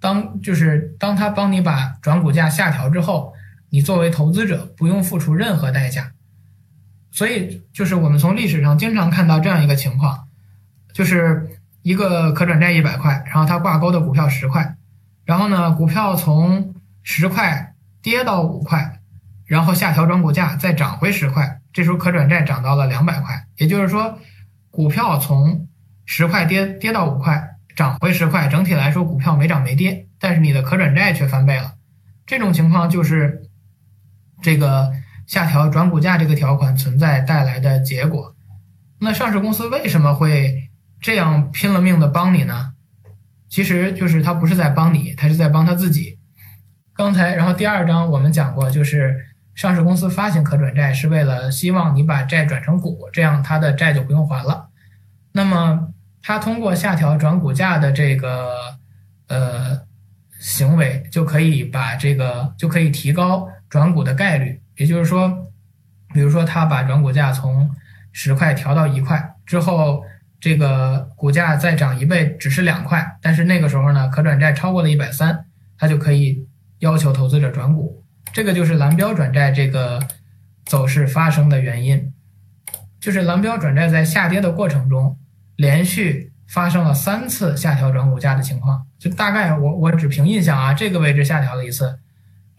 [0.00, 3.32] 当就是当他帮你把转股价下调之后，
[3.70, 6.10] 你作为投资者不用付出任何代价。
[7.12, 10.26] 所以就是我们从历史上经常看到这样一个情况，
[10.92, 11.47] 就是。
[11.88, 14.76] 一个可转债一百块，然后它挂钩的股票十块，
[15.24, 19.00] 然后呢，股票从十块跌到五块，
[19.46, 24.18] 然后下调转股价再涨回十块，这时候可转债涨到了两百块，也就是说，
[24.70, 25.66] 股票从
[26.04, 31.72] 十块跌跌到五块，涨回十块，整体来说股票没涨没跌，但是你的可转债却翻倍了，
[32.26, 33.48] 这种情况就是
[34.42, 34.92] 这个
[35.26, 38.34] 下调转股价这个条款存在带来的结果。
[39.00, 40.67] 那上市公司为什么会？
[41.00, 42.72] 这样拼了命的帮你呢，
[43.48, 46.18] 其实就是他不是在帮你，他是在帮他自己。
[46.92, 49.16] 刚才，然后第二章我们讲过，就是
[49.54, 54.68] 上市公司发行可转债是为了希望你把债转成股，这样他的债就不用还了。
[55.30, 55.88] 那么
[56.20, 58.50] 他通过下调转股价的这个
[59.28, 59.80] 呃
[60.40, 64.60] 行为，就可以把这个就可以提高转股的概率。
[64.76, 65.46] 也就是说，
[66.12, 67.70] 比如说他把转股价从
[68.10, 70.02] 十块调到一块之后。
[70.40, 76.46] 这个股价再涨一倍只是两块，但是那个时候呢，可转债超过了一百三，它就可以
[76.78, 78.04] 要求投资者转股。
[78.32, 79.98] 这个就是蓝标转债这个
[80.64, 82.12] 走势发生的原因，
[83.00, 85.18] 就是蓝标转债在下跌的过程中，
[85.56, 88.86] 连续发生了三次下调转股价的情况。
[88.96, 91.98] 就大概我我只凭印象啊，这个位置下调了一次，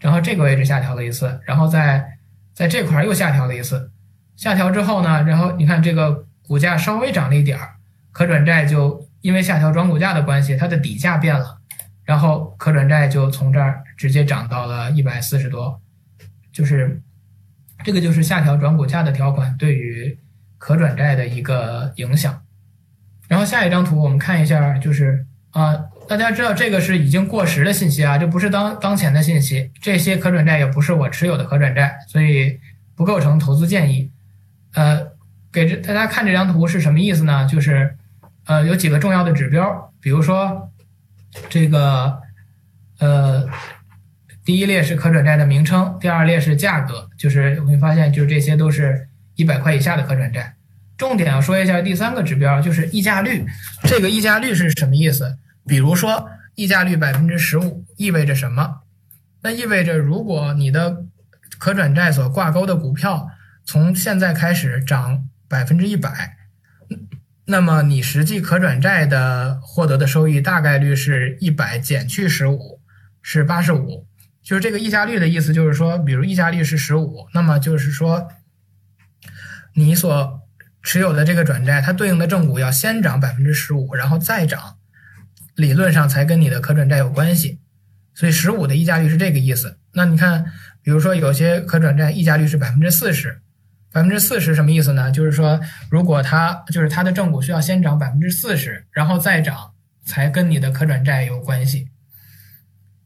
[0.00, 2.18] 然后这个位置下调了一次，然后在
[2.52, 3.90] 在这块又下调了一次。
[4.36, 6.26] 下调之后呢，然后你看这个。
[6.50, 7.76] 股价稍微涨了一点儿，
[8.10, 11.60] 可转债就因为下调转股价的关系，它的底价变了，
[12.02, 15.80] 然后可转债就从这儿直接涨到了一百四十多，
[16.52, 17.00] 就是
[17.84, 20.18] 这个就是下调转股价的条款对于
[20.58, 22.42] 可转债的一个影响。
[23.28, 25.76] 然后下一张图我们看一下，就是啊，
[26.08, 32.58] 大家知道这个是已经过时的信息啊，这不是当当前的信息，这些可转债也不是我持有的可转债，所以
[32.96, 34.10] 不构成投资建议。
[34.74, 35.09] 呃，
[35.52, 37.46] 给这大家看这张图是什么意思呢？
[37.46, 37.96] 就是
[38.46, 40.70] 呃有几个重要的指标，比如说
[41.48, 42.20] 这个
[42.98, 43.48] 呃。
[44.42, 50.56] 第一列是可转债的名称，第二列是价格，就是会发现，就是这些都是一百块以下的可转债。
[50.96, 53.44] 重点要说一下第三个指标，就是溢价率。
[53.84, 55.38] 这个溢价率是什么意思？
[55.66, 58.80] 比如说，溢价率百分之十五意味着什么？
[59.42, 61.04] 那意味着，如果你的
[61.58, 63.28] 可转债所挂钩的股票
[63.64, 66.36] 从现在开始涨百分之一百，
[67.46, 72.80] 那么你实际可转债的获得的收益大概率是一百减去十五，
[73.20, 74.06] 是八十五。
[74.44, 78.28] 就是这个溢价率的意思，就是说，比如溢价率是十五，那么就是说，
[79.74, 80.40] 你所
[80.84, 84.78] 持有的这个转债，它对应的正股要先涨百分之十五，然后再涨，
[85.56, 87.58] 理论上才跟你的可转债有关系。
[88.14, 89.78] 所以十五的溢价率是这个意思。
[89.94, 90.44] 那你看，
[90.82, 93.42] 比如说有些可转债溢价率是百分之四十，
[93.92, 95.10] 百分之四十什么意思呢？
[95.10, 95.60] 就是说，
[95.90, 99.72] 如果它就是它的正股需要先涨百分之四十，然后再涨，
[100.04, 101.88] 才跟你的可转债有关系。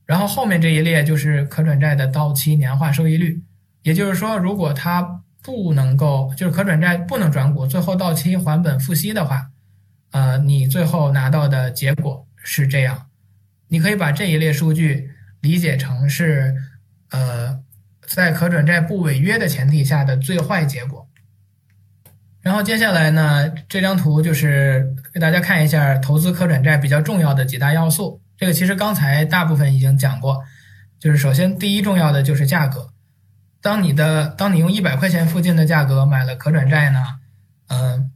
[0.05, 3.43] 然后后面这一列就是可转债的到期年化收益率，
[3.82, 9.47] 也就是说，如果它不能够，就是可转债不能转股，最后到期还本付息的话，
[10.11, 13.07] 呃，你最后拿到的结果是这样。
[13.68, 15.11] 你可以把这一列数据
[15.41, 16.55] 理解成是，
[17.11, 17.59] 呃，
[18.07, 21.09] 在可转债不违约的前提下的最坏结果。
[22.43, 28.21] 然后接下来呢，这张图就是给大家看一下投资可转债比较重要的几大要素。
[28.37, 30.43] 这个其实刚才大部分已经讲过，
[30.99, 32.91] 就是首先第一重要的就是价格。
[33.63, 37.03] 当你的当你用一百块钱附近的价格买了可转债呢，
[37.69, 38.11] 嗯，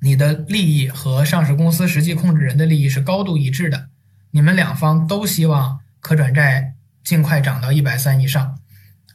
[0.00, 3.88] 你的利益和上市公司实际控制人的利益是高度一致的，
[4.30, 6.72] 你们两方都希望可转债
[7.04, 8.57] 尽快涨到一百三以上。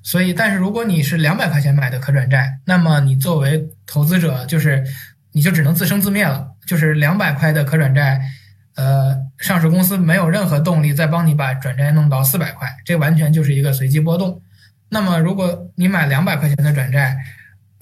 [0.03, 4.83] 所以，但是如果你是两百块钱买的可转债，那么你作为投资者就是
[5.31, 8.21] 你就只能自生自灭了，就是两百块的可转债。
[8.75, 14.41] 呃，上市公司没有任何动力再帮你把转债弄到四百块，这完全就是一个随机波动。
[14.89, 17.17] 那么，如果你买两百块钱的转债，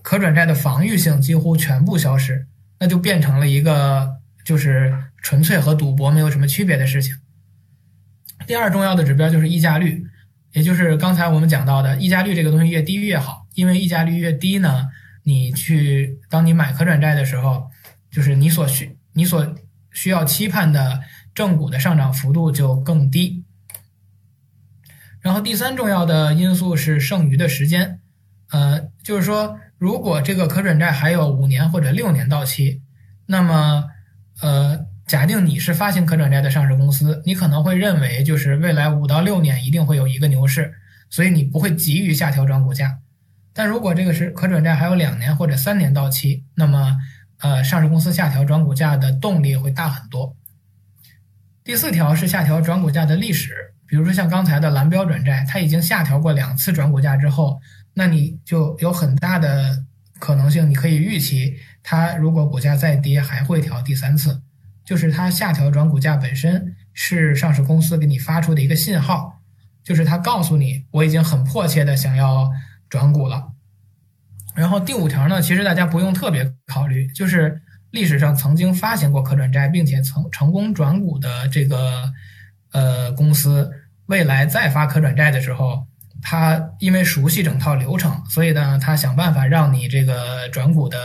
[0.01, 2.45] 可转债的防御性几乎全部消失，
[2.77, 7.15] 那就变成了一个就是纯粹和赌博没有什么区别的事情。
[8.45, 10.05] 第二重要的指标就是溢价率，
[10.53, 14.87] 也就是刚才我们讲到的溢价率这个东西越低越好，因为溢价率越低呢，
[15.23, 17.69] 你去当你买可转债的时候，
[18.09, 19.55] 就是你所需你所。
[19.93, 21.01] 需要期盼的
[21.35, 23.43] 正股的上涨幅度就更低。
[25.19, 27.99] 然后第三重要的因素是剩余的时间，
[28.51, 32.81] 呃，就是说，如果这个可转债还有五年或者六年到期，
[33.25, 33.83] 那么，
[34.39, 40.73] 呃，假定你是发行可转债的上市公司，你可能会认为就是未来五到六年一定会有一个牛市，
[41.09, 42.97] 所以你不会急于下调转股价。
[43.51, 46.97] 但如果这个是可转债还有两年或者三年到期，那么
[47.39, 50.33] 呃，上市公司下调转股价的动力会大很多。
[51.61, 57.59] 第四条是下调转股价的历史，比如说像刚才的蓝标转债，它已经下调过两次转股价之后，
[57.95, 59.83] 那你就有很大的
[60.19, 64.41] 可能性，你可以预期它如果股价再跌还会调第三次，
[64.91, 69.39] 就是它下调转股价本身是上市公司给你发出的一个信号，
[69.85, 72.51] 就是它告诉你我已经很迫切的想要
[72.89, 73.53] 转股了。
[74.53, 77.61] 然后第五条呢，其实大家不用特别考虑，就是
[77.91, 82.11] 历史上曾经发行过可转债并且成成功转股的这个
[82.73, 83.71] 呃公司，
[84.07, 85.87] 未来再发可转债的时候，
[86.21, 90.97] 他因为熟悉整套流程，所以呢，他想办法让你这个转股的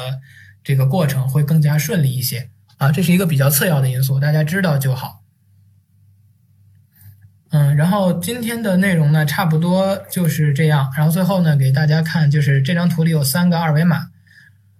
[0.64, 5.22] 这个过程会更加顺利一些啊，这是一个比较次要的因素，大家知道就好。
[7.50, 10.92] 嗯，然后今天的内容呢，差不多就是这样。
[10.96, 14.10] 然后最后呢，给大家看，就是这张图里有三个二维码。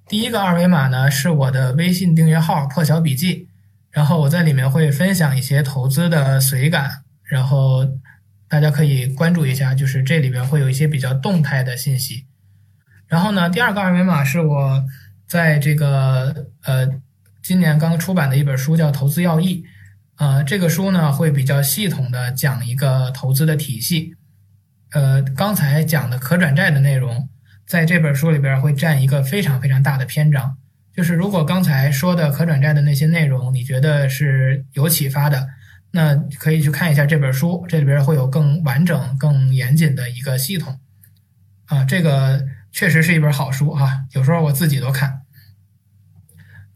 [0.09, 3.49] 第一个二维码呢，是我的微信订阅号“破晓笔记”，
[3.91, 7.87] 然后我在里面会分享一些投资的随感，然后
[8.49, 12.27] 大家可以关注一下，就是这里边会有一些比较动态的信息。
[13.07, 14.85] 然后呢，第二个二维码是我
[15.27, 16.87] 在这个呃
[17.47, 19.63] 今年刚出版的一本书，叫《投资要义》。
[20.17, 24.17] 呃，这个书呢会比较系统的讲一个投资的体系。
[24.91, 27.29] 呃，刚才讲的可转债的内容，
[27.65, 30.57] 在这本书里边会占一个非常非常大的篇章。
[30.93, 35.47] 就是如果刚才说的可转债的那些内容你觉得是有启发的，
[35.93, 40.81] 那可以去看一下这本书，这里边会有更完整、更严谨的一个系统。
[41.67, 45.21] 啊，这个确实是一本好书哈，有时候我自己都看。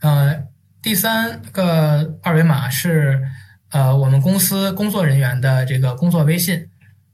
[0.00, 0.44] 呃，
[0.82, 3.22] 第三个二维码是
[3.70, 6.68] 呃我们公司工作人员的这个工作微信。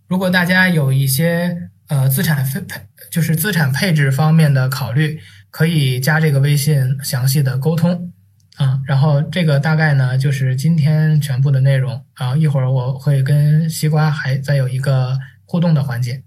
[0.07, 8.13] 如果大家有一些呃资产配配就是资产配置方面的考虑，可以加这个微信详细的沟通
[8.57, 8.81] 啊。
[8.87, 12.37] 然后这个大概呢就是今天全部的内容啊。
[12.37, 16.23] 一会儿我会跟西瓜还再有一个互动的环节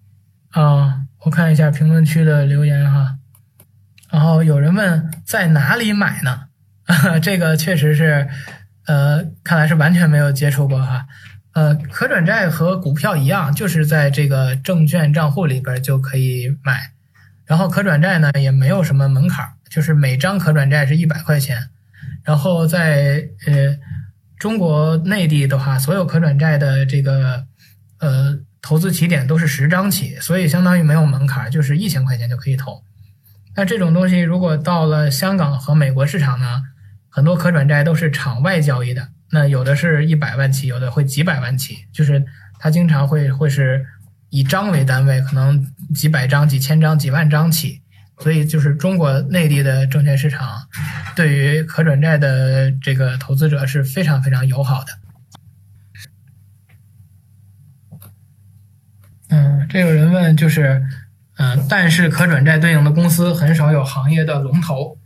[0.50, 1.06] 啊。
[1.22, 3.16] 我看一下评论区的留言哈。
[4.12, 6.49] 然后有人问在哪里买呢？
[7.22, 8.28] 这个确实是，
[8.88, 11.06] 呃，看来是完全没有接触过哈。
[11.54, 16.92] 呃，可转债和股票一样，就是在这个证券账户里边就可以买。
[17.46, 21.70] 然后可转债呢也没有什么门槛，就是每张可转债是一百块钱。
[22.24, 23.78] 然后在呃
[24.38, 27.46] 中国内地的话，所有可转债的这个
[28.00, 32.84] 呃投资起点都是十张起，所以相当于没有门槛，就是一千块钱就可以投。
[33.56, 36.62] 那这种东西如果到了香港和美国市场呢，
[37.10, 39.10] 很多可转债都是场外交易的。
[39.32, 42.24] 那有的是一百万起，有的会几百万起，就是
[42.60, 43.86] 它经常会会是
[44.30, 47.82] 以张为单位，可能几百张、几千张、几万张起。
[48.20, 50.68] 所以就是中国内地的证券市场
[51.16, 54.91] 对于可转债的这个投资者是非常非常友好的。
[59.30, 60.84] 嗯，这有人问就是。
[61.41, 64.99] 嗯，但是可转债对应的公司很少有行业的龙头，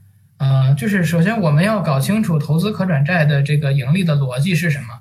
[0.44, 5.00] 呃，就是首先我们要搞清楚投资可转债的这个盈利的逻辑是什么。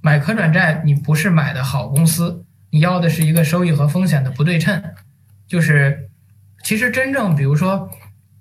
[0.00, 4.82] 买可转债，你不是买的好公司，你要的是一个收益和风险的不对称。
[5.46, 6.08] 就是
[6.64, 7.88] 其实真正，比如说，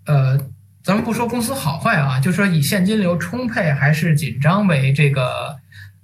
[0.07, 0.39] 呃，
[0.83, 5.55] 咱们不说公司好坏啊，就说以现金流充沛还是紧张为这个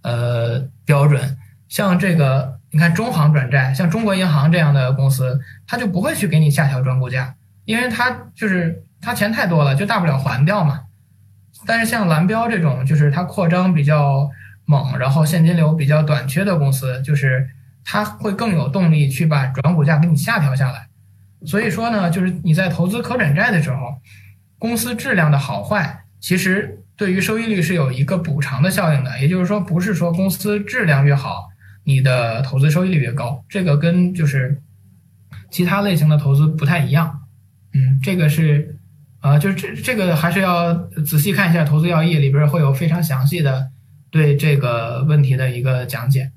[0.03, 2.59] 呃标准，像这个。
[2.71, 7.34] 你看中行转债，像中国银行这样的公司，他就不会去给你下调转股价，
[7.65, 10.82] 因为他就是他钱太多了，就大不了还掉嘛。
[11.66, 14.30] 但是像蓝标这种，就是它扩张比较
[14.66, 17.50] 猛，然后现金流比较短缺的公司，就是
[17.84, 20.88] 它会更有动力去把转股价给你下调下来。
[21.45, 23.78] 所以说呢，就是你在投资可转债的时候，
[24.58, 29.20] 公司质量的好坏，其实对于收益率是有一个补偿的效应的。
[29.20, 31.50] 也就是说，不是说公司质量越好。
[31.86, 34.62] 你的投资收益率越高，这个跟就是
[35.50, 37.22] 其他类型的投资不太一样。
[37.74, 38.78] 嗯，这个是
[39.20, 40.74] 啊，就是这这个还是要
[41.05, 43.70] 仔细看一下投资要义里边会有非常详细的
[44.09, 46.32] 对这个问题的一个讲解。